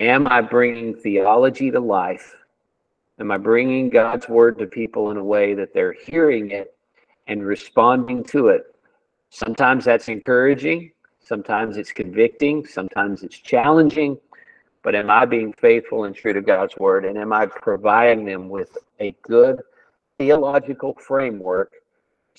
am 0.00 0.26
I 0.28 0.40
bringing 0.40 0.94
theology 0.94 1.70
to 1.70 1.80
life? 1.80 2.36
Am 3.18 3.32
I 3.32 3.38
bringing 3.38 3.90
God's 3.90 4.28
word 4.28 4.58
to 4.58 4.66
people 4.66 5.10
in 5.10 5.16
a 5.16 5.24
way 5.24 5.54
that 5.54 5.74
they're 5.74 5.94
hearing 5.94 6.52
it 6.52 6.76
and 7.26 7.44
responding 7.44 8.22
to 8.24 8.48
it? 8.48 8.76
Sometimes 9.30 9.84
that's 9.84 10.08
encouraging, 10.08 10.92
sometimes 11.20 11.76
it's 11.76 11.90
convicting, 11.90 12.64
sometimes 12.64 13.22
it's 13.22 13.38
challenging. 13.38 14.18
But 14.84 14.94
am 14.94 15.10
I 15.10 15.24
being 15.24 15.52
faithful 15.52 16.04
and 16.04 16.14
true 16.14 16.32
to 16.32 16.40
God's 16.40 16.76
word? 16.76 17.04
And 17.04 17.18
am 17.18 17.32
I 17.32 17.46
providing 17.46 18.24
them 18.24 18.48
with 18.48 18.78
a 19.00 19.14
good 19.22 19.60
theological 20.18 20.94
framework 20.94 21.72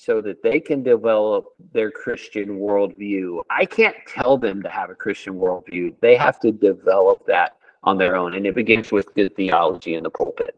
so 0.02 0.22
that 0.22 0.42
they 0.42 0.58
can 0.58 0.82
develop 0.82 1.44
their 1.74 1.90
Christian 1.90 2.58
worldview. 2.58 3.42
I 3.50 3.66
can't 3.66 3.96
tell 4.08 4.38
them 4.38 4.62
to 4.62 4.70
have 4.70 4.88
a 4.88 4.94
Christian 4.94 5.34
worldview. 5.34 5.94
They 6.00 6.16
have 6.16 6.40
to 6.40 6.52
develop 6.52 7.26
that 7.26 7.58
on 7.82 7.98
their 7.98 8.16
own. 8.16 8.34
And 8.34 8.46
it 8.46 8.54
begins 8.54 8.90
with 8.90 9.14
good 9.14 9.36
theology 9.36 9.94
in 9.94 10.04
the 10.04 10.10
pulpit. 10.10 10.56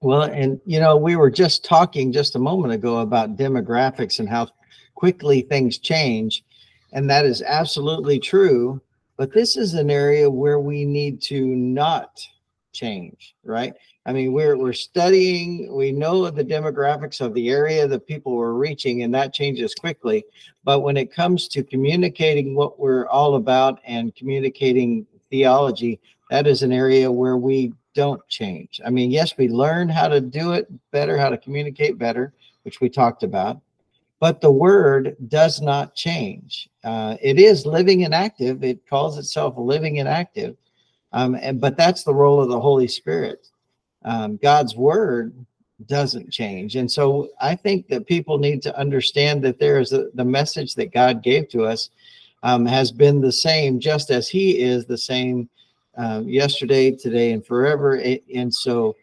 Well, 0.00 0.22
and 0.22 0.60
you 0.64 0.78
know, 0.78 0.96
we 0.96 1.16
were 1.16 1.30
just 1.30 1.64
talking 1.64 2.12
just 2.12 2.36
a 2.36 2.38
moment 2.38 2.72
ago 2.72 2.98
about 2.98 3.36
demographics 3.36 4.20
and 4.20 4.28
how 4.28 4.46
quickly 4.94 5.42
things 5.42 5.78
change. 5.78 6.44
And 6.92 7.10
that 7.10 7.24
is 7.26 7.42
absolutely 7.42 8.20
true. 8.20 8.80
But 9.16 9.32
this 9.32 9.56
is 9.56 9.74
an 9.74 9.90
area 9.90 10.30
where 10.30 10.60
we 10.60 10.84
need 10.84 11.20
to 11.22 11.44
not 11.44 12.20
change, 12.80 13.34
right? 13.44 13.74
I 14.06 14.12
mean, 14.12 14.32
we're 14.32 14.56
we're 14.56 14.72
studying. 14.72 15.74
We 15.74 15.92
know 15.92 16.30
the 16.30 16.44
demographics 16.44 17.20
of 17.20 17.34
the 17.34 17.50
area 17.50 17.86
that 17.86 18.06
people 18.06 18.32
were 18.32 18.54
reaching, 18.54 19.02
and 19.02 19.14
that 19.14 19.34
changes 19.34 19.74
quickly. 19.74 20.24
But 20.64 20.80
when 20.80 20.96
it 20.96 21.12
comes 21.12 21.46
to 21.48 21.62
communicating 21.62 22.54
what 22.54 22.80
we're 22.80 23.06
all 23.08 23.34
about 23.34 23.80
and 23.84 24.14
communicating 24.16 25.06
theology, 25.30 26.00
that 26.30 26.46
is 26.46 26.62
an 26.62 26.72
area 26.72 27.12
where 27.12 27.36
we 27.36 27.72
don't 27.94 28.26
change. 28.28 28.80
I 28.86 28.90
mean, 28.90 29.10
yes, 29.10 29.36
we 29.36 29.48
learn 29.48 29.88
how 29.88 30.08
to 30.08 30.20
do 30.20 30.52
it 30.52 30.66
better, 30.90 31.18
how 31.18 31.28
to 31.28 31.36
communicate 31.36 31.98
better, 31.98 32.32
which 32.62 32.80
we 32.80 32.88
talked 32.88 33.24
about, 33.24 33.60
but 34.20 34.40
the 34.40 34.50
word 34.50 35.16
does 35.28 35.60
not 35.60 35.94
change. 35.94 36.70
Uh, 36.84 37.16
it 37.20 37.38
is 37.38 37.66
living 37.66 38.04
and 38.04 38.14
active. 38.14 38.64
It 38.64 38.86
calls 38.88 39.18
itself 39.18 39.54
living 39.58 39.98
and 39.98 40.08
active, 40.08 40.56
um, 41.12 41.34
and, 41.34 41.60
but 41.60 41.76
that's 41.76 42.04
the 42.04 42.14
role 42.14 42.40
of 42.40 42.48
the 42.48 42.60
Holy 42.60 42.88
Spirit. 42.88 43.48
Um, 44.04 44.36
God's 44.36 44.76
word 44.76 45.34
doesn't 45.86 46.30
change. 46.30 46.76
And 46.76 46.90
so 46.90 47.30
I 47.40 47.54
think 47.54 47.88
that 47.88 48.06
people 48.06 48.38
need 48.38 48.62
to 48.62 48.78
understand 48.78 49.42
that 49.44 49.58
there 49.58 49.80
is 49.80 49.92
a, 49.92 50.08
the 50.14 50.24
message 50.24 50.74
that 50.74 50.92
God 50.92 51.22
gave 51.22 51.48
to 51.50 51.64
us 51.64 51.90
um, 52.42 52.66
has 52.66 52.92
been 52.92 53.20
the 53.20 53.32
same, 53.32 53.80
just 53.80 54.10
as 54.10 54.28
He 54.28 54.60
is 54.60 54.86
the 54.86 54.98
same 54.98 55.48
um, 55.96 56.28
yesterday, 56.28 56.90
today, 56.90 57.32
and 57.32 57.44
forever. 57.44 58.02
And 58.34 58.54
so 58.54 58.96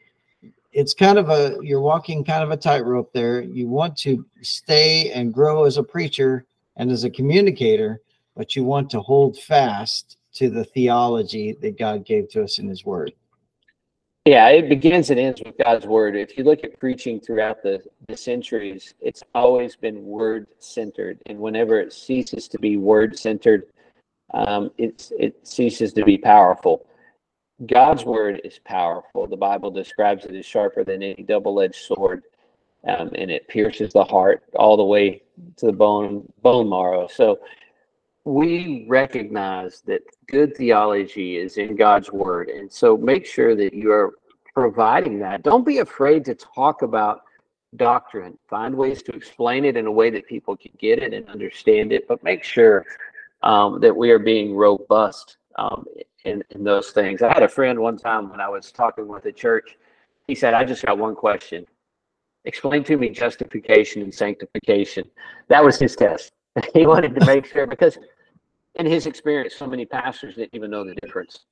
it's 0.71 0.93
kind 0.93 1.17
of 1.17 1.29
a, 1.29 1.57
you're 1.61 1.81
walking 1.81 2.23
kind 2.23 2.43
of 2.43 2.51
a 2.51 2.57
tightrope 2.57 3.11
there. 3.13 3.41
You 3.41 3.67
want 3.67 3.97
to 3.99 4.25
stay 4.41 5.11
and 5.11 5.33
grow 5.33 5.65
as 5.65 5.77
a 5.77 5.83
preacher 5.83 6.45
and 6.75 6.91
as 6.91 7.03
a 7.03 7.09
communicator, 7.09 8.01
but 8.35 8.55
you 8.55 8.63
want 8.63 8.89
to 8.91 9.01
hold 9.01 9.37
fast 9.39 10.16
to 10.37 10.49
the 10.49 10.65
theology 10.65 11.57
that 11.61 11.77
God 11.77 12.05
gave 12.05 12.29
to 12.29 12.43
us 12.43 12.59
in 12.59 12.67
His 12.67 12.85
Word. 12.85 13.13
Yeah, 14.27 14.49
it 14.49 14.67
begins 14.67 15.09
and 15.09 15.17
ends 15.17 15.41
with 15.45 15.57
God's 15.57 15.85
word. 15.85 16.17
If 16.17 16.37
you 16.37 16.43
look 16.43 16.65
at 16.65 16.77
preaching 16.81 17.21
throughout 17.21 17.63
the, 17.63 17.81
the 18.09 18.17
centuries, 18.17 18.93
it's 18.99 19.23
always 19.33 19.77
been 19.77 20.03
word 20.05 20.47
centered. 20.59 21.21
And 21.27 21.39
whenever 21.39 21.79
it 21.79 21.93
ceases 21.93 22.49
to 22.49 22.59
be 22.59 22.75
word 22.75 23.17
centered, 23.17 23.67
um, 24.33 24.69
it 24.77 25.09
ceases 25.43 25.93
to 25.93 26.03
be 26.03 26.17
powerful. 26.17 26.85
God's 27.65 28.03
word 28.03 28.41
is 28.43 28.59
powerful. 28.65 29.27
The 29.27 29.37
Bible 29.37 29.71
describes 29.71 30.25
it 30.25 30.35
as 30.35 30.45
sharper 30.45 30.83
than 30.83 31.01
any 31.01 31.23
double 31.23 31.61
edged 31.61 31.85
sword, 31.85 32.23
um, 32.85 33.11
and 33.15 33.31
it 33.31 33.47
pierces 33.47 33.93
the 33.93 34.03
heart 34.03 34.43
all 34.55 34.75
the 34.75 34.83
way 34.83 35.21
to 35.55 35.67
the 35.67 35.71
bone, 35.71 36.29
bone 36.41 36.67
marrow. 36.67 37.07
So 37.07 37.39
we 38.27 38.85
recognize 38.89 39.81
that 39.85 40.01
good 40.27 40.55
theology 40.57 41.37
is 41.37 41.57
in 41.57 41.77
God's 41.77 42.11
word. 42.11 42.49
And 42.49 42.69
so 42.69 42.97
make 42.97 43.25
sure 43.25 43.55
that 43.55 43.73
you 43.73 43.89
are 43.93 44.15
providing 44.53 45.17
that. 45.19 45.43
Don't 45.43 45.65
be 45.65 45.77
afraid 45.77 46.25
to 46.25 46.35
talk 46.35 46.81
about 46.81 47.21
doctrine. 47.77 48.37
Find 48.49 48.75
ways 48.75 49.01
to 49.03 49.13
explain 49.13 49.63
it 49.63 49.77
in 49.77 49.87
a 49.87 49.91
way 49.91 50.09
that 50.09 50.27
people 50.27 50.57
can 50.57 50.73
get 50.77 50.99
it 50.99 51.13
and 51.13 51.29
understand 51.29 51.93
it, 51.93 52.05
but 52.05 52.21
make 52.21 52.43
sure 52.43 52.85
um, 53.43 53.79
that 53.79 53.95
we 53.95 54.11
are 54.11 54.19
being 54.19 54.53
robust 54.53 55.37
um, 55.57 55.85
in, 56.25 56.43
in 56.49 56.65
those 56.65 56.89
things. 56.89 57.21
I 57.21 57.29
had 57.29 57.43
a 57.43 57.49
friend 57.49 57.79
one 57.79 57.97
time 57.97 58.29
when 58.29 58.41
I 58.41 58.49
was 58.49 58.73
talking 58.73 59.07
with 59.07 59.25
a 59.25 59.31
church, 59.31 59.77
he 60.27 60.35
said, 60.35 60.53
I 60.53 60.65
just 60.65 60.85
got 60.85 60.97
one 60.97 61.15
question. 61.15 61.65
Explain 62.43 62.83
to 62.85 62.97
me 62.97 63.07
justification 63.07 64.01
and 64.01 64.13
sanctification. 64.13 65.05
That 65.47 65.63
was 65.63 65.79
his 65.79 65.95
test. 65.95 66.33
he 66.73 66.85
wanted 66.85 67.15
to 67.15 67.25
make 67.25 67.45
sure 67.45 67.65
because 67.65 67.97
in 68.77 68.85
his 68.85 69.05
experience, 69.05 69.55
so 69.55 69.67
many 69.67 69.85
pastors 69.85 70.35
didn't 70.35 70.53
even 70.53 70.71
know 70.71 70.83
the 70.83 70.95
difference. 70.95 71.45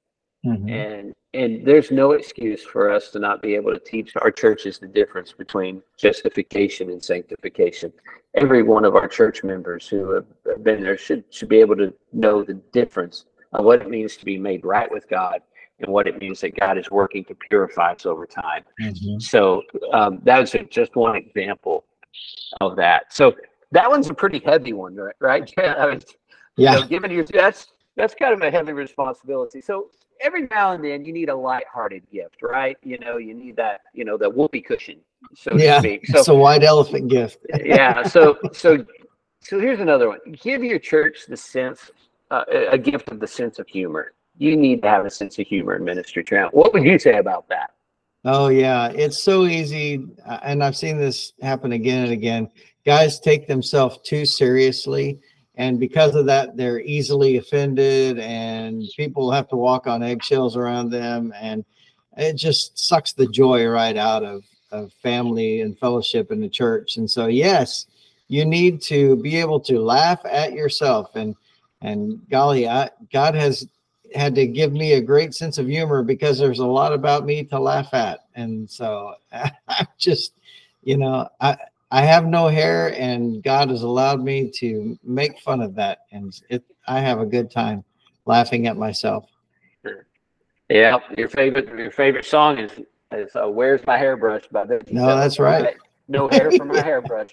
Mm-hmm. 0.45 0.69
And 0.69 1.13
and 1.33 1.65
there's 1.65 1.91
no 1.91 2.11
excuse 2.11 2.63
for 2.63 2.91
us 2.91 3.09
to 3.11 3.19
not 3.19 3.41
be 3.41 3.55
able 3.55 3.73
to 3.73 3.79
teach 3.79 4.13
our 4.21 4.31
churches 4.31 4.77
the 4.77 4.87
difference 4.87 5.33
between 5.33 5.81
justification 5.97 6.89
and 6.91 7.03
sanctification. 7.03 7.91
Every 8.35 8.61
one 8.61 8.85
of 8.85 8.95
our 8.95 9.07
church 9.07 9.43
members 9.43 9.87
who 9.87 10.11
have 10.11 10.63
been 10.63 10.83
there 10.83 10.97
should 10.97 11.23
should 11.31 11.49
be 11.49 11.57
able 11.57 11.75
to 11.77 11.93
know 12.13 12.43
the 12.43 12.53
difference 12.71 13.25
of 13.53 13.65
what 13.65 13.81
it 13.81 13.89
means 13.89 14.17
to 14.17 14.25
be 14.25 14.37
made 14.37 14.63
right 14.63 14.91
with 14.91 15.09
God 15.09 15.41
and 15.79 15.91
what 15.91 16.07
it 16.07 16.19
means 16.19 16.41
that 16.41 16.57
God 16.59 16.77
is 16.77 16.91
working 16.91 17.25
to 17.25 17.35
purify 17.35 17.93
us 17.93 18.05
over 18.05 18.25
time. 18.25 18.63
Mm-hmm. 18.81 19.19
So 19.19 19.63
um, 19.93 20.19
that 20.23 20.39
was 20.39 20.55
just 20.69 20.95
one 20.95 21.15
example 21.15 21.85
of 22.61 22.75
that. 22.77 23.13
So 23.13 23.35
that 23.71 23.89
one's 23.89 24.09
a 24.09 24.13
pretty 24.13 24.39
heavy 24.39 24.73
one, 24.73 24.95
right? 24.95 25.15
right? 25.19 25.51
Yeah. 26.57 26.77
So 26.77 26.87
given 26.87 27.11
you 27.11 27.23
that's 27.23 27.67
that's 27.95 28.13
kind 28.13 28.33
of 28.33 28.41
a 28.41 28.51
heavy 28.51 28.73
responsibility. 28.73 29.61
So 29.61 29.89
every 30.21 30.47
now 30.47 30.71
and 30.71 30.83
then 30.83 31.05
you 31.05 31.13
need 31.13 31.29
a 31.29 31.35
light-hearted 31.35 32.03
gift, 32.11 32.41
right? 32.41 32.77
You 32.83 32.97
know, 32.99 33.17
you 33.17 33.33
need 33.33 33.55
that, 33.57 33.81
you 33.93 34.05
know, 34.05 34.17
the 34.17 34.29
whoopee 34.29 34.61
cushion, 34.61 34.99
so 35.35 35.55
yeah, 35.55 35.75
to 35.75 35.79
speak. 35.79 36.07
So 36.07 36.19
it's 36.19 36.27
a 36.27 36.35
white 36.35 36.63
elephant 36.63 37.09
gift. 37.09 37.45
yeah. 37.63 38.03
So 38.03 38.37
so 38.53 38.85
so 39.41 39.59
here's 39.59 39.79
another 39.79 40.09
one. 40.09 40.19
Give 40.41 40.63
your 40.63 40.79
church 40.79 41.25
the 41.27 41.37
sense, 41.37 41.91
uh, 42.31 42.43
a 42.71 42.77
gift 42.77 43.09
of 43.09 43.19
the 43.19 43.27
sense 43.27 43.59
of 43.59 43.67
humor. 43.67 44.13
You 44.37 44.57
need 44.57 44.81
to 44.81 44.89
have 44.89 45.05
a 45.05 45.09
sense 45.09 45.39
of 45.39 45.47
humor 45.47 45.75
in 45.75 45.83
ministry, 45.83 46.23
Trent. 46.23 46.53
What 46.53 46.73
would 46.73 46.83
you 46.83 46.99
say 46.99 47.17
about 47.17 47.47
that? 47.49 47.71
Oh 48.25 48.47
yeah, 48.47 48.89
it's 48.89 49.21
so 49.21 49.45
easy, 49.45 50.07
uh, 50.25 50.39
and 50.43 50.63
I've 50.63 50.75
seen 50.75 50.97
this 50.97 51.33
happen 51.41 51.73
again 51.73 52.05
and 52.05 52.11
again. 52.11 52.49
Guys 52.85 53.19
take 53.19 53.47
themselves 53.47 53.99
too 54.03 54.25
seriously 54.25 55.19
and 55.57 55.79
because 55.79 56.15
of 56.15 56.25
that 56.25 56.57
they're 56.57 56.81
easily 56.81 57.37
offended 57.37 58.19
and 58.19 58.83
people 58.95 59.31
have 59.31 59.47
to 59.49 59.55
walk 59.55 59.87
on 59.87 60.03
eggshells 60.03 60.57
around 60.57 60.89
them. 60.89 61.33
And 61.39 61.63
it 62.17 62.33
just 62.33 62.77
sucks 62.77 63.13
the 63.13 63.27
joy 63.27 63.65
right 63.67 63.97
out 63.97 64.23
of, 64.23 64.43
of 64.71 64.91
family 65.01 65.61
and 65.61 65.77
fellowship 65.77 66.31
in 66.31 66.41
the 66.41 66.49
church. 66.49 66.97
And 66.97 67.09
so 67.09 67.27
yes 67.27 67.87
you 68.27 68.43
need 68.43 68.81
to 68.81 69.15
be 69.17 69.37
able 69.37 69.59
to 69.59 69.79
laugh 69.79 70.19
at 70.25 70.53
yourself. 70.53 71.15
And 71.15 71.35
and 71.81 72.19
golly 72.29 72.67
I, 72.67 72.89
god 73.11 73.35
has 73.35 73.67
had 74.13 74.35
to 74.35 74.47
give 74.47 74.71
me 74.71 74.93
a 74.93 75.01
great 75.01 75.33
sense 75.33 75.57
of 75.57 75.67
humor 75.67 76.01
because 76.01 76.37
there's 76.37 76.59
a 76.59 76.65
lot 76.65 76.93
about 76.93 77.25
me 77.25 77.43
to 77.43 77.59
laugh 77.59 77.93
at. 77.93 78.21
And 78.35 78.69
so 78.69 79.15
i 79.31 79.87
just 79.97 80.33
you 80.83 80.97
know 80.97 81.27
i 81.39 81.57
I 81.95 82.01
have 82.01 82.25
no 82.25 82.49
hair, 82.49 82.93
and 82.99 83.41
God 83.41 83.69
has 83.69 83.83
allowed 83.83 84.21
me 84.21 84.51
to 84.55 84.99
make 85.01 85.39
fun 85.39 85.61
of 85.61 85.75
that, 85.75 85.99
and 86.11 86.37
it, 86.49 86.61
I 86.89 86.99
have 86.99 87.21
a 87.21 87.25
good 87.25 87.49
time 87.49 87.85
laughing 88.25 88.67
at 88.67 88.75
myself. 88.75 89.29
Yeah, 90.67 90.97
your 91.17 91.29
favorite 91.29 91.69
your 91.69 91.91
favorite 91.91 92.25
song 92.25 92.57
is 92.57 92.71
is 93.13 93.33
uh, 93.37 93.47
"Where's 93.47 93.79
My 93.87 93.97
Hairbrush" 93.97 94.43
by 94.51 94.65
the. 94.65 94.83
No, 94.91 95.15
that's 95.15 95.39
right. 95.39 95.77
No 96.09 96.27
hair 96.27 96.51
for 96.51 96.65
my 96.65 96.81
hairbrush. 96.89 97.29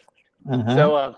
Uh-huh. 0.48 0.76
So, 0.76 0.94
uh, 0.94 1.14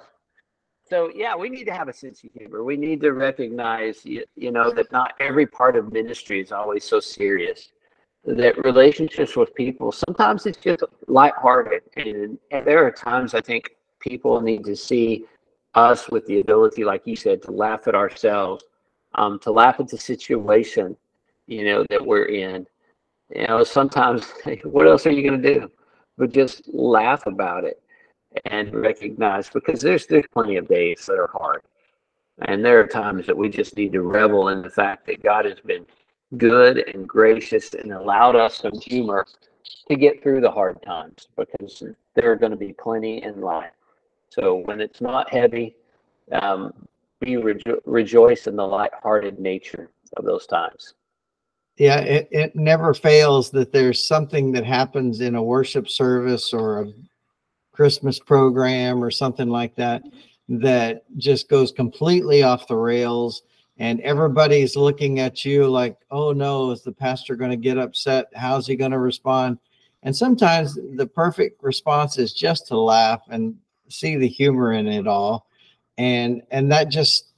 so 0.88 1.10
yeah, 1.14 1.36
we 1.36 1.50
need 1.50 1.64
to 1.64 1.74
have 1.74 1.88
a 1.88 1.92
sense 1.92 2.24
of 2.24 2.30
humor. 2.32 2.64
We 2.64 2.78
need 2.78 3.02
to 3.02 3.12
recognize, 3.12 4.06
you, 4.06 4.24
you 4.36 4.52
know, 4.52 4.70
that 4.70 4.90
not 4.90 5.12
every 5.20 5.46
part 5.46 5.76
of 5.76 5.92
ministry 5.92 6.40
is 6.40 6.50
always 6.50 6.82
so 6.82 6.98
serious 6.98 7.73
that 8.26 8.62
relationships 8.64 9.36
with 9.36 9.54
people 9.54 9.92
sometimes 9.92 10.46
it's 10.46 10.58
just 10.58 10.82
lighthearted. 11.08 11.82
And, 11.96 12.38
and 12.50 12.66
there 12.66 12.84
are 12.84 12.90
times 12.90 13.34
i 13.34 13.40
think 13.40 13.70
people 14.00 14.40
need 14.40 14.64
to 14.64 14.76
see 14.76 15.24
us 15.74 16.08
with 16.08 16.24
the 16.26 16.40
ability 16.40 16.84
like 16.84 17.02
you 17.06 17.16
said 17.16 17.42
to 17.42 17.50
laugh 17.50 17.86
at 17.86 17.94
ourselves 17.94 18.64
um, 19.16 19.38
to 19.40 19.50
laugh 19.50 19.78
at 19.78 19.88
the 19.88 19.98
situation 19.98 20.96
you 21.46 21.64
know 21.64 21.84
that 21.90 22.04
we're 22.04 22.26
in. 22.26 22.66
You 23.34 23.46
know 23.46 23.64
sometimes 23.64 24.32
what 24.64 24.86
else 24.86 25.06
are 25.06 25.10
you 25.10 25.28
going 25.28 25.40
to 25.42 25.54
do 25.54 25.70
but 26.16 26.32
just 26.32 26.68
laugh 26.72 27.26
about 27.26 27.64
it 27.64 27.82
and 28.46 28.72
recognize 28.74 29.48
because 29.50 29.80
there's 29.80 30.06
there's 30.06 30.26
plenty 30.32 30.56
of 30.56 30.68
days 30.68 31.06
that 31.06 31.18
are 31.18 31.30
hard. 31.32 31.62
And 32.46 32.64
there 32.64 32.80
are 32.80 32.86
times 32.86 33.26
that 33.26 33.36
we 33.36 33.48
just 33.48 33.76
need 33.76 33.92
to 33.92 34.02
revel 34.02 34.48
in 34.48 34.62
the 34.62 34.70
fact 34.70 35.06
that 35.06 35.22
god 35.22 35.44
has 35.44 35.60
been 35.60 35.86
good 36.38 36.88
and 36.94 37.08
gracious 37.08 37.74
and 37.74 37.92
allowed 37.92 38.36
us 38.36 38.58
some 38.58 38.78
humor 38.80 39.26
to 39.88 39.96
get 39.96 40.22
through 40.22 40.40
the 40.40 40.50
hard 40.50 40.80
times 40.82 41.28
because 41.36 41.82
there 42.14 42.30
are 42.30 42.36
going 42.36 42.52
to 42.52 42.56
be 42.56 42.72
plenty 42.72 43.22
in 43.22 43.40
life. 43.40 43.72
So 44.30 44.56
when 44.64 44.80
it's 44.80 45.00
not 45.00 45.32
heavy, 45.32 45.76
um, 46.32 46.72
we 47.20 47.32
rejo- 47.34 47.80
rejoice 47.84 48.46
in 48.46 48.56
the 48.56 48.66
light-hearted 48.66 49.38
nature 49.38 49.90
of 50.16 50.24
those 50.24 50.46
times. 50.46 50.94
Yeah, 51.76 52.00
it, 52.00 52.28
it 52.30 52.56
never 52.56 52.94
fails 52.94 53.50
that 53.50 53.72
there's 53.72 54.06
something 54.06 54.52
that 54.52 54.64
happens 54.64 55.20
in 55.20 55.34
a 55.34 55.42
worship 55.42 55.88
service 55.88 56.52
or 56.52 56.82
a 56.82 56.92
Christmas 57.72 58.20
program 58.20 59.02
or 59.02 59.10
something 59.10 59.48
like 59.48 59.74
that 59.76 60.02
that 60.48 61.04
just 61.16 61.48
goes 61.48 61.72
completely 61.72 62.42
off 62.42 62.68
the 62.68 62.76
rails 62.76 63.42
and 63.78 64.00
everybody's 64.00 64.76
looking 64.76 65.18
at 65.18 65.44
you 65.44 65.68
like, 65.68 65.96
oh 66.10 66.32
no, 66.32 66.70
is 66.70 66.82
the 66.82 66.92
pastor 66.92 67.34
going 67.36 67.50
to 67.50 67.56
get 67.56 67.78
upset? 67.78 68.26
How's 68.34 68.66
he 68.66 68.76
going 68.76 68.92
to 68.92 68.98
respond? 68.98 69.58
And 70.02 70.14
sometimes 70.14 70.78
the 70.96 71.06
perfect 71.06 71.62
response 71.62 72.18
is 72.18 72.32
just 72.32 72.66
to 72.68 72.78
laugh 72.78 73.22
and 73.30 73.56
see 73.88 74.16
the 74.16 74.28
humor 74.28 74.72
in 74.72 74.86
it 74.86 75.06
all. 75.06 75.46
And 75.98 76.42
and 76.50 76.70
that 76.72 76.88
just 76.88 77.32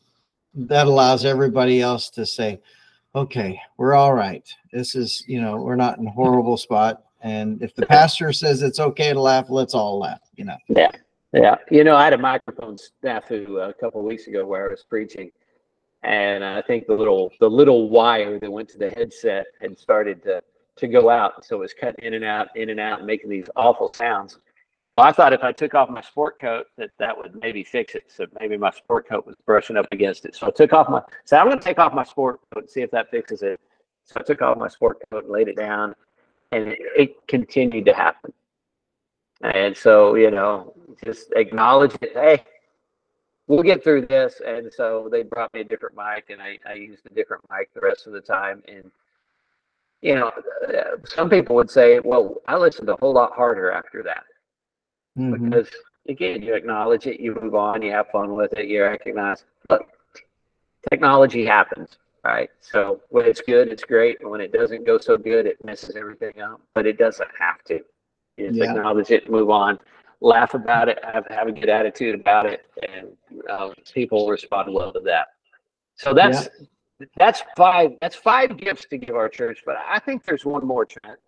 that 0.55 0.87
allows 0.87 1.25
everybody 1.25 1.81
else 1.81 2.11
to 2.11 2.27
say, 2.27 2.61
okay, 3.15 3.61
we're 3.77 3.95
all 3.95 4.15
right. 4.15 4.47
This 4.73 4.95
is, 4.95 5.25
you 5.27 5.41
know, 5.41 5.57
we're 5.57 5.77
not 5.77 5.99
in 5.99 6.07
a 6.07 6.11
horrible 6.11 6.57
spot. 6.57 7.05
And 7.23 7.63
if 7.63 7.75
the 7.75 7.87
pastor 7.87 8.33
says 8.33 8.63
it's 8.63 8.81
okay 8.81 9.13
to 9.13 9.21
laugh, 9.21 9.47
let's 9.49 9.75
all 9.75 9.99
laugh, 9.99 10.21
you 10.37 10.45
know. 10.45 10.57
Yeah. 10.69 10.91
Yeah. 11.33 11.57
You 11.71 11.85
know, 11.85 11.97
I 11.97 12.05
had 12.05 12.13
a 12.13 12.19
microphone 12.19 12.79
staff 12.79 13.29
snafu 13.29 13.69
a 13.69 13.75
couple 13.75 14.03
weeks 14.03 14.27
ago 14.27 14.47
where 14.47 14.67
I 14.67 14.71
was 14.71 14.85
preaching 14.89 15.31
and 16.03 16.45
I 16.45 16.63
think 16.63 16.87
the 16.87 16.95
little 16.95 17.33
the 17.41 17.49
little 17.49 17.89
wire 17.89 18.39
that 18.39 18.51
went 18.51 18.69
to 18.71 18.79
the 18.79 18.91
headset 18.91 19.47
had 19.61 19.79
started 19.79 20.23
to 20.25 20.43
to 20.77 20.89
go 20.89 21.09
out, 21.09 21.45
so 21.45 21.57
it 21.57 21.61
was 21.61 21.73
cutting 21.73 22.05
in 22.05 22.15
and 22.15 22.25
out, 22.25 22.49
in 22.55 22.69
and 22.69 22.79
out, 22.79 23.05
making 23.05 23.31
these 23.31 23.49
awful 23.57 23.93
sounds. 23.95 24.39
Well, 24.97 25.07
I 25.07 25.13
thought 25.13 25.33
if 25.35 25.43
I 25.43 25.53
took 25.53 25.75
off 25.75 25.91
my 25.91 26.01
sport 26.01 26.41
coat 26.41 26.67
that 26.79 26.91
that 26.99 27.17
would 27.17 27.35
maybe 27.41 27.63
fix 27.63 27.95
it. 27.95 28.05
So 28.09 28.27
maybe 28.41 28.57
my 28.57 28.71
sport 28.71 29.07
coat 29.07 29.27
was 29.27 29.37
brushing 29.45 29.77
up 29.77 29.87
against 29.93 30.25
it. 30.25 30.35
So 30.35 30.47
I 30.47 30.51
took 30.51 30.73
off 30.73 30.89
my. 30.89 31.03
So 31.25 31.37
I'm 31.37 31.47
going 31.47 31.59
to 31.59 31.65
take 31.65 31.79
off 31.79 31.93
my 31.93 32.05
sport 32.05 32.41
coat 32.53 32.63
and 32.63 32.71
see 32.71 32.81
if 32.81 32.91
that 32.93 33.11
fixes 33.11 33.43
it. 33.43 33.61
So 34.05 34.15
I 34.19 34.23
took 34.23 34.41
off 34.41 34.57
my 34.57 34.69
sport 34.69 34.99
coat 35.11 35.25
and 35.25 35.33
laid 35.33 35.49
it 35.49 35.57
down, 35.57 35.95
and 36.53 36.69
it, 36.69 36.79
it 36.97 37.27
continued 37.27 37.85
to 37.87 37.93
happen. 37.93 38.33
And 39.43 39.77
so 39.77 40.15
you 40.15 40.31
know, 40.31 40.75
just 41.05 41.31
acknowledge 41.37 41.95
it. 42.01 42.13
Hey, 42.15 42.45
we'll 43.47 43.63
get 43.63 43.83
through 43.83 44.07
this. 44.07 44.41
And 44.47 44.73
so 44.73 45.09
they 45.11 45.23
brought 45.23 45.53
me 45.55 45.61
a 45.61 45.65
different 45.65 45.97
mic, 45.97 46.31
and 46.31 46.41
I, 46.41 46.59
I 46.69 46.75
used 46.75 47.07
a 47.07 47.15
different 47.15 47.45
mic 47.51 47.73
the 47.75 47.81
rest 47.81 48.07
of 48.07 48.13
the 48.13 48.21
time. 48.21 48.63
And 48.69 48.91
you 50.03 50.15
know, 50.15 50.31
uh, 50.69 50.97
some 51.05 51.31
people 51.31 51.57
would 51.57 51.71
say, 51.71 52.01
well, 52.01 52.37
I 52.47 52.57
listened 52.57 52.89
a 52.89 52.97
whole 52.97 53.15
lot 53.15 53.33
harder 53.33 53.73
after 53.73 54.03
that 54.03 54.25
mm-hmm. 55.19 55.51
because 55.51 55.69
again, 56.09 56.43
you 56.43 56.55
acknowledge 56.55 57.07
it, 57.07 57.21
you 57.21 57.37
move 57.41 57.55
on, 57.55 57.83
you 57.83 57.91
have 57.93 58.09
fun 58.11 58.35
with 58.35 58.53
it, 58.53 58.67
you 58.67 58.83
recognize. 58.83 59.45
Look, 59.71 59.87
technology 60.91 61.45
happens, 61.45 61.99
right? 62.25 62.51
So 62.61 63.01
when 63.09 63.27
it's 63.27 63.41
good, 63.41 63.69
it's 63.69 63.85
great, 63.85 64.21
and 64.21 64.31
when 64.31 64.41
it 64.41 64.53
doesn't 64.53 64.87
go 64.87 64.99
so 64.99 65.17
good, 65.17 65.47
it 65.47 65.63
messes 65.65 65.97
everything 65.97 66.41
up. 66.41 66.61
But 66.75 66.87
it 66.87 66.99
doesn't 66.99 67.31
have 67.39 67.63
to. 67.65 67.81
You 68.37 68.49
just 68.49 68.59
yeah. 68.59 68.71
acknowledge 68.71 69.11
it, 69.11 69.31
move 69.31 69.51
on, 69.51 69.79
laugh 70.21 70.55
about 70.55 70.89
it, 70.89 70.99
have 71.05 71.27
have 71.31 71.49
a 71.49 71.53
good 71.53 71.69
attitude 71.69 72.15
about 72.15 72.47
it, 72.47 72.67
and 72.89 73.09
um, 73.51 73.75
people 73.93 74.29
respond 74.29 74.73
well 74.73 74.93
to 74.93 75.01
that. 75.01 75.29
So 75.97 76.15
that's 76.15 76.49
yeah. 76.99 77.07
that's 77.17 77.43
five 77.57 77.93
that's 78.01 78.17
five 78.17 78.57
gifts 78.57 78.87
to 78.91 78.99
give 78.99 79.15
our 79.17 79.29
church. 79.29 79.63
But 79.65 79.77
I 79.89 79.99
think 79.99 80.25
there's 80.25 80.45
one 80.45 80.67
more, 80.67 80.85
Trent. 80.85 81.19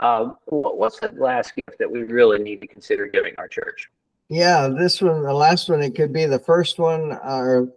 Um, 0.00 0.36
what's 0.46 1.00
the 1.00 1.10
last 1.16 1.54
gift 1.56 1.78
that 1.78 1.90
we 1.90 2.04
really 2.04 2.38
need 2.38 2.60
to 2.60 2.68
consider 2.68 3.06
giving 3.06 3.34
our 3.38 3.48
church? 3.48 3.90
Yeah, 4.28 4.68
this 4.68 5.02
one, 5.02 5.22
the 5.22 5.32
last 5.32 5.68
one, 5.68 5.82
it 5.82 5.96
could 5.96 6.12
be 6.12 6.26
the 6.26 6.38
first 6.38 6.78
one. 6.78 7.12
Or 7.12 7.72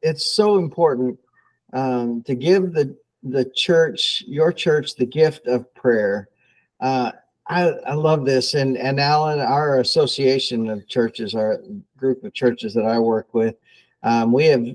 it's 0.00 0.24
so 0.24 0.56
important 0.56 1.18
um, 1.72 2.22
to 2.22 2.34
give 2.34 2.72
the 2.72 2.96
the 3.22 3.50
church, 3.56 4.22
your 4.26 4.52
church, 4.52 4.94
the 4.94 5.06
gift 5.06 5.46
of 5.46 5.72
prayer. 5.74 6.28
Uh, 6.80 7.12
I, 7.46 7.68
I 7.86 7.94
love 7.94 8.24
this, 8.24 8.54
and 8.54 8.76
and 8.78 8.98
Alan, 8.98 9.38
our 9.40 9.80
association 9.80 10.70
of 10.70 10.88
churches, 10.88 11.34
our 11.34 11.60
group 11.96 12.24
of 12.24 12.32
churches 12.32 12.72
that 12.74 12.86
I 12.86 12.98
work 12.98 13.34
with, 13.34 13.56
um, 14.02 14.32
we 14.32 14.46
have 14.46 14.66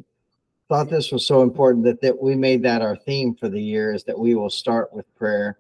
thought 0.68 0.90
this 0.90 1.12
was 1.12 1.26
so 1.26 1.42
important 1.42 1.84
that 1.86 2.02
that 2.02 2.22
we 2.22 2.36
made 2.36 2.62
that 2.64 2.82
our 2.84 2.96
theme 2.96 3.36
for 3.36 3.50
the 3.50 3.62
year 3.62 3.94
is 3.94 4.04
that 4.04 4.18
we 4.18 4.36
will 4.36 4.52
start 4.52 4.94
with 4.94 5.06
prayer 5.16 5.58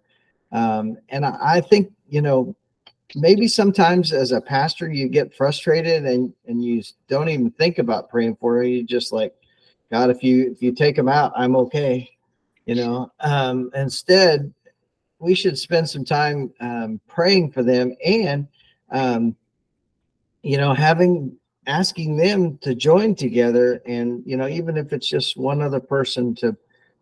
um, 0.51 0.97
and 1.09 1.25
I, 1.25 1.37
I 1.41 1.61
think, 1.61 1.91
you 2.07 2.21
know, 2.21 2.55
maybe 3.15 3.47
sometimes 3.47 4.11
as 4.11 4.31
a 4.31 4.41
pastor, 4.41 4.91
you 4.91 5.07
get 5.07 5.33
frustrated 5.35 6.05
and, 6.05 6.33
and 6.47 6.63
you 6.63 6.83
don't 7.07 7.29
even 7.29 7.51
think 7.51 7.79
about 7.79 8.09
praying 8.09 8.37
for 8.37 8.63
you. 8.63 8.83
Just 8.83 9.11
like, 9.11 9.33
God, 9.91 10.09
if 10.09 10.23
you, 10.23 10.51
if 10.51 10.61
you 10.61 10.71
take 10.71 10.95
them 10.95 11.09
out, 11.09 11.33
I'm 11.35 11.55
okay. 11.55 12.09
You 12.65 12.75
know, 12.75 13.11
um, 13.21 13.71
instead 13.73 14.53
we 15.19 15.35
should 15.35 15.57
spend 15.57 15.89
some 15.89 16.05
time 16.05 16.51
um, 16.59 16.99
praying 17.07 17.51
for 17.51 17.63
them 17.63 17.93
and, 18.05 18.47
um, 18.91 19.35
you 20.41 20.57
know, 20.57 20.73
having 20.73 21.37
asking 21.67 22.17
them 22.17 22.57
to 22.57 22.73
join 22.73 23.13
together 23.13 23.79
and 23.85 24.23
you 24.25 24.35
know 24.35 24.47
even 24.47 24.75
if 24.75 24.91
it's 24.91 25.07
just 25.07 25.37
one 25.37 25.61
other 25.61 25.79
person 25.79 26.33
to 26.33 26.57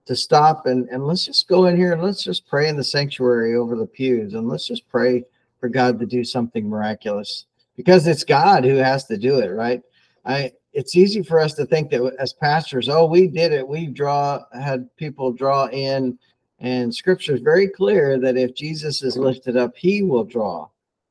to 0.06 0.16
stop 0.16 0.66
and, 0.66 0.90
and 0.90 1.06
let's 1.06 1.26
just 1.26 1.48
go 1.48 1.66
in 1.66 1.78
here 1.78 1.94
and 1.94 2.02
let's 2.02 2.24
just 2.24 2.48
pray 2.48 2.68
in 2.68 2.76
the 2.76 2.84
sanctuary 2.84 3.56
over 3.56 3.76
the 3.76 3.86
pews 3.86 4.34
and 4.34 4.48
let's 4.48 4.68
just 4.68 4.88
pray 4.90 5.24
for 5.60 5.70
God 5.70 6.00
to 6.00 6.06
do 6.06 6.24
something 6.24 6.68
miraculous 6.68 7.46
because 7.76 8.08
it's 8.08 8.24
God 8.24 8.64
who 8.64 8.76
has 8.76 9.06
to 9.06 9.18
do 9.18 9.40
it, 9.40 9.50
right? 9.50 9.82
I 10.26 10.52
it's 10.74 10.96
easy 10.96 11.24
for 11.24 11.40
us 11.40 11.54
to 11.56 11.66
think 11.66 11.90
that 11.92 12.16
as 12.20 12.34
pastors, 12.34 12.90
oh, 12.90 13.06
we 13.06 13.28
did 13.28 13.52
it. 13.52 13.68
We 13.68 13.88
draw 13.88 14.44
had 14.54 14.96
people 14.98 15.32
draw 15.32 15.68
in, 15.70 16.20
and 16.60 16.94
scripture 16.94 17.36
is 17.36 17.42
very 17.42 17.68
clear 17.68 18.20
that 18.20 18.38
if 18.38 18.56
Jesus 18.56 19.04
is 19.04 19.18
lifted 19.18 19.58
up, 19.58 19.76
he 19.76 20.02
will 20.02 20.24
draw. 20.24 20.68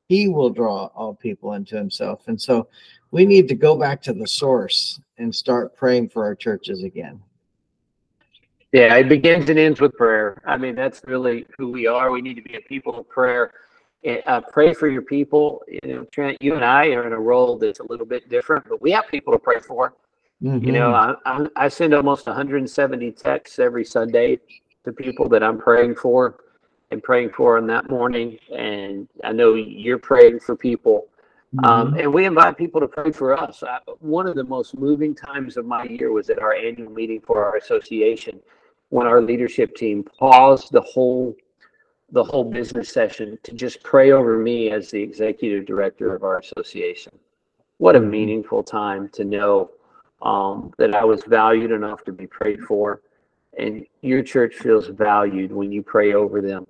He 0.09 0.27
will 0.27 0.49
draw 0.49 0.85
all 0.87 1.13
people 1.13 1.53
into 1.53 1.75
himself. 1.75 2.27
And 2.27 2.41
so 2.41 2.67
we 3.11 3.25
need 3.25 3.47
to 3.47 3.55
go 3.55 3.77
back 3.77 4.01
to 4.03 4.13
the 4.13 4.27
source 4.27 4.99
and 5.17 5.33
start 5.33 5.75
praying 5.75 6.09
for 6.09 6.23
our 6.23 6.35
churches 6.35 6.83
again. 6.83 7.21
Yeah, 8.73 8.95
it 8.95 9.07
begins 9.07 9.49
and 9.49 9.57
ends 9.57 9.79
with 9.79 9.93
prayer. 9.93 10.41
I 10.45 10.57
mean, 10.57 10.75
that's 10.75 11.01
really 11.05 11.45
who 11.57 11.71
we 11.71 11.87
are. 11.87 12.11
We 12.11 12.21
need 12.21 12.35
to 12.35 12.41
be 12.41 12.55
a 12.55 12.61
people 12.61 12.99
of 12.99 13.09
prayer. 13.09 13.53
Uh, 14.25 14.41
pray 14.41 14.73
for 14.73 14.89
your 14.89 15.01
people. 15.01 15.63
You 15.83 15.95
know, 15.95 16.03
Trent, 16.11 16.41
you 16.41 16.55
and 16.55 16.63
I 16.63 16.87
are 16.87 17.07
in 17.07 17.13
a 17.13 17.19
role 17.19 17.57
that's 17.57 17.79
a 17.79 17.87
little 17.87 18.05
bit 18.05 18.29
different, 18.29 18.67
but 18.67 18.81
we 18.81 18.91
have 18.91 19.07
people 19.07 19.31
to 19.33 19.39
pray 19.39 19.59
for. 19.59 19.93
Mm-hmm. 20.43 20.65
You 20.65 20.71
know, 20.73 20.93
I, 20.93 21.15
I, 21.25 21.47
I 21.55 21.67
send 21.69 21.93
almost 21.93 22.27
170 22.27 23.11
texts 23.13 23.57
every 23.57 23.85
Sunday 23.85 24.39
to 24.87 24.93
people 24.93 25.27
that 25.29 25.43
I'm 25.43 25.59
praying 25.59 25.95
for 25.95 26.37
and 26.91 27.03
praying 27.03 27.31
for 27.31 27.57
on 27.57 27.67
that 27.67 27.89
morning. 27.89 28.39
And 28.55 29.07
I 29.23 29.33
know 29.33 29.53
you're 29.53 29.99
praying 29.99 30.39
for 30.39 30.55
people. 30.55 31.07
Um, 31.63 31.63
mm-hmm. 31.63 31.93
Um, 31.93 31.99
and 31.99 32.13
we 32.13 32.25
invite 32.25 32.57
people 32.57 32.79
to 32.81 32.87
pray 32.87 33.11
for 33.11 33.37
us. 33.37 33.63
I, 33.63 33.79
one 33.99 34.27
of 34.27 34.35
the 34.35 34.43
most 34.43 34.77
moving 34.77 35.13
times 35.13 35.57
of 35.57 35.65
my 35.65 35.83
year 35.83 36.11
was 36.11 36.29
at 36.29 36.39
our 36.39 36.53
annual 36.53 36.91
meeting 36.91 37.21
for 37.21 37.43
our 37.43 37.57
association 37.57 38.39
when 38.89 39.07
our 39.07 39.21
leadership 39.21 39.75
team 39.75 40.03
paused 40.03 40.71
the 40.71 40.81
whole 40.81 41.35
the 42.13 42.23
whole 42.23 42.45
business 42.45 42.87
session 42.87 43.37
to 43.43 43.51
just 43.51 43.83
pray 43.83 44.11
over 44.11 44.37
me 44.37 44.71
as 44.71 44.89
the 44.89 45.01
executive 45.01 45.65
director 45.65 46.15
of 46.15 46.23
our 46.23 46.39
association. 46.39 47.11
What 47.79 47.97
a 47.97 47.99
mm-hmm. 47.99 48.09
meaningful 48.09 48.63
time 48.63 49.09
to 49.09 49.25
know 49.25 49.71
um, 50.21 50.73
that 50.77 50.95
I 50.95 51.03
was 51.03 51.23
valued 51.25 51.71
enough 51.71 52.05
to 52.05 52.13
be 52.13 52.25
prayed 52.25 52.61
for, 52.61 53.01
and 53.57 53.85
your 54.01 54.23
church 54.23 54.55
feels 54.55 54.87
valued 54.87 55.51
when 55.51 55.71
you 55.71 55.81
pray 55.81 56.13
over 56.13 56.41
them. 56.41 56.67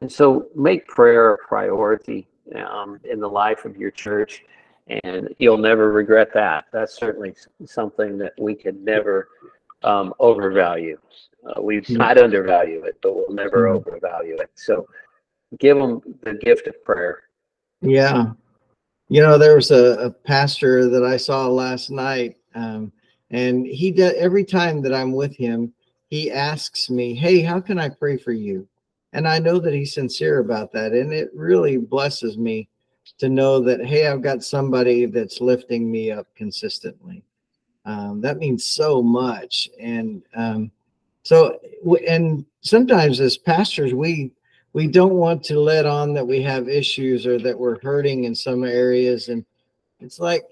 And 0.00 0.10
so 0.10 0.48
make 0.54 0.88
prayer 0.88 1.34
a 1.34 1.38
priority 1.38 2.26
um, 2.56 2.98
in 3.04 3.20
the 3.20 3.28
life 3.28 3.64
of 3.64 3.76
your 3.76 3.90
church, 3.90 4.44
and 4.88 5.28
you'll 5.38 5.58
never 5.58 5.92
regret 5.92 6.32
that. 6.34 6.64
That's 6.72 6.94
certainly 6.94 7.34
something 7.66 8.18
that 8.18 8.32
we 8.38 8.54
could 8.54 8.82
never 8.82 9.28
um, 9.84 10.14
overvalue. 10.18 10.98
Uh, 11.44 11.60
we 11.60 11.78
mm-hmm. 11.78 11.96
might 11.98 12.18
undervalue 12.18 12.82
it, 12.84 12.98
but 13.02 13.14
we'll 13.14 13.34
never 13.34 13.64
mm-hmm. 13.64 13.76
overvalue 13.76 14.36
it. 14.36 14.50
So 14.54 14.86
give 15.58 15.76
them 15.76 16.00
the 16.22 16.34
gift 16.34 16.66
of 16.66 16.82
prayer. 16.84 17.24
Yeah. 17.80 18.32
You 19.08 19.20
know, 19.20 19.36
there 19.36 19.56
was 19.56 19.70
a, 19.70 20.06
a 20.06 20.10
pastor 20.10 20.88
that 20.88 21.04
I 21.04 21.16
saw 21.16 21.46
last 21.48 21.90
night, 21.90 22.36
um, 22.54 22.92
and 23.30 23.66
he 23.66 23.90
does 23.90 24.14
every 24.16 24.44
time 24.44 24.80
that 24.82 24.94
I'm 24.94 25.12
with 25.12 25.36
him, 25.36 25.72
he 26.12 26.30
asks 26.30 26.90
me, 26.90 27.14
Hey, 27.14 27.40
how 27.40 27.58
can 27.58 27.78
I 27.78 27.88
pray 27.88 28.18
for 28.18 28.32
you? 28.32 28.68
And 29.14 29.26
I 29.26 29.38
know 29.38 29.58
that 29.58 29.72
he's 29.72 29.94
sincere 29.94 30.40
about 30.40 30.70
that. 30.72 30.92
And 30.92 31.10
it 31.10 31.30
really 31.34 31.78
blesses 31.78 32.36
me 32.36 32.68
to 33.16 33.30
know 33.30 33.60
that, 33.60 33.82
Hey, 33.82 34.06
I've 34.06 34.20
got 34.20 34.44
somebody 34.44 35.06
that's 35.06 35.40
lifting 35.40 35.90
me 35.90 36.10
up 36.10 36.26
consistently. 36.36 37.24
Um, 37.86 38.20
that 38.20 38.36
means 38.36 38.62
so 38.62 39.02
much. 39.02 39.70
And 39.80 40.22
um, 40.34 40.70
so, 41.22 41.58
and 42.06 42.44
sometimes 42.60 43.18
as 43.18 43.38
pastors, 43.38 43.94
we 43.94 44.32
we 44.74 44.88
don't 44.88 45.14
want 45.14 45.42
to 45.44 45.58
let 45.58 45.86
on 45.86 46.12
that 46.12 46.26
we 46.26 46.42
have 46.42 46.68
issues 46.68 47.26
or 47.26 47.38
that 47.38 47.58
we're 47.58 47.80
hurting 47.80 48.24
in 48.24 48.34
some 48.34 48.64
areas, 48.64 49.30
and 49.30 49.46
it's 49.98 50.20
like, 50.20 50.44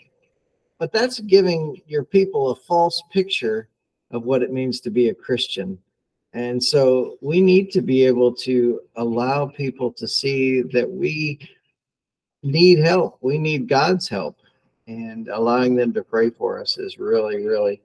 but 0.78 0.90
that's 0.90 1.20
giving 1.20 1.82
your 1.86 2.04
people 2.04 2.48
a 2.48 2.56
false 2.56 3.02
picture 3.12 3.68
of 4.10 4.24
what 4.24 4.42
it 4.42 4.52
means 4.52 4.80
to 4.80 4.90
be 4.90 5.08
a 5.08 5.14
Christian. 5.14 5.78
And 6.32 6.62
so 6.62 7.16
we 7.20 7.40
need 7.40 7.70
to 7.72 7.82
be 7.82 8.04
able 8.04 8.32
to 8.36 8.80
allow 8.96 9.46
people 9.46 9.92
to 9.92 10.06
see 10.06 10.62
that 10.62 10.88
we 10.88 11.40
need 12.42 12.78
help. 12.78 13.18
We 13.20 13.38
need 13.38 13.68
God's 13.68 14.08
help 14.08 14.36
and 14.86 15.28
allowing 15.28 15.76
them 15.76 15.92
to 15.92 16.02
pray 16.02 16.30
for 16.30 16.60
us 16.60 16.78
is 16.78 16.98
really, 16.98 17.46
really 17.46 17.80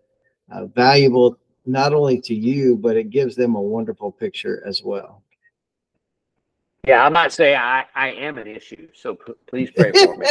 uh, 0.52 0.66
valuable, 0.66 1.38
not 1.66 1.94
only 1.94 2.20
to 2.22 2.34
you, 2.34 2.78
but 2.78 2.98
it 2.98 3.10
gives 3.10 3.36
them 3.36 3.56
a 3.56 3.62
wonderful 3.62 4.12
picture 4.12 4.64
as 4.66 4.82
well. 4.84 5.22
Yeah, 6.88 7.04
I 7.04 7.10
might 7.10 7.32
say 7.32 7.56
I, 7.56 7.86
I 7.96 8.12
am 8.12 8.38
an 8.38 8.48
issue, 8.48 8.88
so 8.94 9.16
p- 9.16 9.34
please 9.48 9.72
pray 9.72 9.92
for 9.92 10.18
me. 10.18 10.28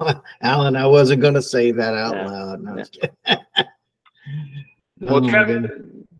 Alan, 0.42 0.76
I 0.76 0.86
wasn't 0.86 1.22
going 1.22 1.34
to 1.34 1.42
say 1.42 1.72
that 1.72 1.94
out 1.94 2.14
yeah. 2.14 2.26
loud. 2.26 2.62
No, 2.62 2.84
yeah. 3.26 3.36
well, 5.00 5.24
oh, 5.24 5.28
Trent, 5.28 5.66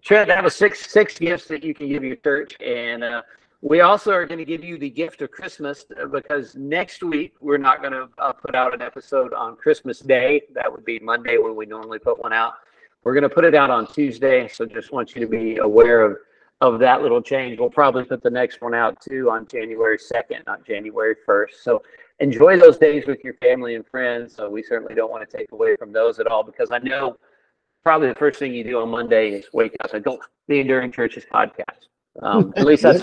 Trent, 0.02 0.30
have 0.30 0.44
a 0.44 0.50
six 0.50 0.90
six 0.90 1.18
gifts 1.18 1.46
that 1.48 1.62
you 1.62 1.74
can 1.74 1.88
give 1.88 2.02
your 2.02 2.16
church, 2.16 2.56
and 2.60 3.04
uh, 3.04 3.22
we 3.62 3.80
also 3.80 4.12
are 4.12 4.26
going 4.26 4.38
to 4.38 4.44
give 4.44 4.64
you 4.64 4.78
the 4.78 4.88
gift 4.88 5.20
of 5.20 5.30
Christmas 5.30 5.84
uh, 6.00 6.06
because 6.06 6.54
next 6.56 7.02
week 7.02 7.34
we're 7.40 7.58
not 7.58 7.80
going 7.80 7.92
to 7.92 8.08
uh, 8.18 8.32
put 8.32 8.54
out 8.54 8.72
an 8.72 8.80
episode 8.80 9.34
on 9.34 9.56
Christmas 9.56 10.00
Day. 10.00 10.42
That 10.54 10.70
would 10.70 10.84
be 10.84 10.98
Monday 10.98 11.36
when 11.36 11.54
we 11.54 11.66
normally 11.66 11.98
put 11.98 12.18
one 12.22 12.32
out. 12.32 12.54
we're 13.04 13.12
going 13.12 13.28
to 13.28 13.34
put 13.34 13.44
it 13.44 13.54
out 13.54 13.68
on 13.70 13.86
Tuesday. 13.86 14.48
So 14.48 14.64
just 14.64 14.92
want 14.92 15.14
you 15.14 15.20
to 15.20 15.26
be 15.26 15.58
aware 15.58 16.02
of 16.02 16.16
of 16.62 16.78
that 16.78 17.02
little 17.02 17.22
change. 17.22 17.58
We'll 17.58 17.70
probably 17.70 18.04
put 18.04 18.22
the 18.22 18.30
next 18.30 18.60
one 18.60 18.74
out 18.74 19.00
too 19.00 19.30
on 19.30 19.46
January 19.46 19.96
2nd, 19.96 20.46
not 20.46 20.64
January 20.64 21.14
1st. 21.26 21.52
So 21.62 21.82
enjoy 22.18 22.58
those 22.58 22.76
days 22.76 23.06
with 23.06 23.24
your 23.24 23.34
family 23.34 23.76
and 23.76 23.86
friends. 23.86 24.36
So 24.36 24.50
we 24.50 24.62
certainly 24.62 24.94
don't 24.94 25.10
want 25.10 25.28
to 25.28 25.36
take 25.36 25.52
away 25.52 25.76
from 25.76 25.92
those 25.92 26.18
at 26.18 26.26
all 26.26 26.42
because 26.42 26.70
I 26.70 26.78
know 26.78 27.16
probably 27.82 28.08
the 28.08 28.14
first 28.14 28.38
thing 28.38 28.54
you 28.54 28.64
do 28.64 28.80
on 28.80 28.90
Monday 28.90 29.30
is 29.30 29.46
wake 29.52 29.74
up 29.80 29.94
and 29.94 30.04
go 30.04 30.20
the 30.48 30.60
Enduring 30.60 30.92
Churches 30.92 31.24
podcast. 31.32 31.86
Um, 32.22 32.52
at 32.56 32.66
least 32.66 32.82
that's 32.82 33.02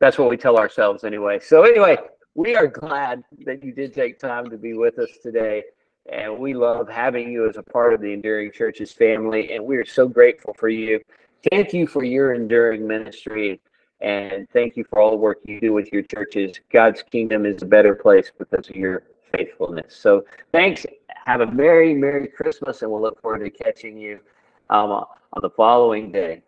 that's 0.00 0.18
what 0.18 0.28
we 0.28 0.36
tell 0.36 0.58
ourselves 0.58 1.04
anyway. 1.04 1.38
So 1.40 1.62
anyway, 1.62 1.98
we 2.34 2.54
are 2.54 2.66
glad 2.66 3.24
that 3.44 3.64
you 3.64 3.72
did 3.72 3.94
take 3.94 4.18
time 4.18 4.50
to 4.50 4.58
be 4.58 4.74
with 4.74 4.98
us 4.98 5.10
today. 5.22 5.64
And 6.12 6.38
we 6.38 6.54
love 6.54 6.88
having 6.88 7.32
you 7.32 7.48
as 7.48 7.56
a 7.56 7.62
part 7.62 7.92
of 7.92 8.00
the 8.00 8.12
Enduring 8.12 8.52
Churches 8.52 8.92
family. 8.92 9.52
And 9.52 9.64
we 9.64 9.76
are 9.76 9.84
so 9.84 10.06
grateful 10.06 10.54
for 10.58 10.68
you. 10.68 11.00
Thank 11.50 11.72
you 11.72 11.86
for 11.86 12.04
your 12.04 12.34
enduring 12.34 12.86
ministry. 12.86 13.60
And 14.00 14.48
thank 14.52 14.76
you 14.76 14.84
for 14.84 15.00
all 15.00 15.10
the 15.10 15.16
work 15.16 15.38
you 15.44 15.60
do 15.60 15.72
with 15.72 15.92
your 15.92 16.02
churches. 16.02 16.60
God's 16.70 17.02
kingdom 17.02 17.46
is 17.46 17.62
a 17.62 17.66
better 17.66 17.94
place 17.94 18.30
because 18.38 18.68
of 18.68 18.76
your 18.76 19.04
faithfulness. 19.32 19.96
So 19.96 20.24
thanks. 20.52 20.84
Have 21.26 21.40
a 21.40 21.46
very 21.46 21.92
Merry 21.92 22.28
Christmas, 22.28 22.82
and 22.82 22.90
we'll 22.90 23.02
look 23.02 23.20
forward 23.20 23.40
to 23.40 23.50
catching 23.50 23.98
you 23.98 24.20
um, 24.70 24.90
on 24.92 25.42
the 25.42 25.50
following 25.50 26.12
day. 26.12 26.40